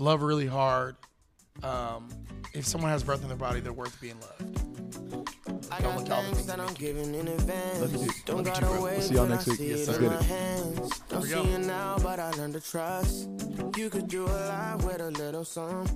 Love 0.00 0.22
really 0.22 0.46
hard. 0.46 0.96
Um, 1.62 2.08
if 2.54 2.66
someone 2.66 2.90
has 2.90 3.04
breath 3.04 3.20
in 3.20 3.28
their 3.28 3.36
body, 3.36 3.60
they're 3.60 3.70
worth 3.70 4.00
being 4.00 4.18
loved. 4.18 5.70
I 5.70 5.78
Don't 5.78 5.94
got 5.94 5.98
look 5.98 6.10
all 6.10 6.22
the 6.22 6.28
things 6.28 6.36
things 6.38 6.46
that 6.46 6.58
I'm 6.58 6.72
giving 6.72 7.14
in 7.14 7.28
advance. 7.28 7.80
Love 7.80 7.92
you. 7.92 8.10
Don't 8.24 8.42
gotta 8.42 8.64
too, 8.64 8.72
wait 8.72 8.80
We'll 8.80 9.00
see 9.02 9.14
y'all 9.14 9.26
next 9.26 9.46
week. 9.46 9.60
Yes, 9.60 9.88
it 9.88 9.88
let's 9.88 9.98
in 9.98 10.04
get 10.04 10.12
my 10.12 10.84
it. 10.86 10.92
Don't 11.10 11.22
see 11.22 11.34
go. 11.34 11.42
it 11.42 11.58
now, 11.66 11.98
but 12.02 12.18
I 12.18 12.30
learned 12.30 12.54
to 12.54 12.60
trust. 12.62 13.28
You 13.76 13.90
could 13.90 14.08
do 14.08 14.24
a 14.24 14.40
lot 14.48 14.82
with 14.84 15.02
a 15.02 15.10
little 15.10 15.44
sum. 15.44 15.86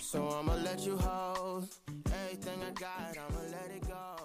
So 0.00 0.28
I'ma 0.30 0.54
let 0.56 0.84
you 0.84 0.96
hold 0.98 1.68
everything 2.24 2.58
I 2.60 2.72
got. 2.72 3.16
I'ma 3.16 3.40
let 3.52 3.70
it 3.70 3.86
go. 3.86 4.17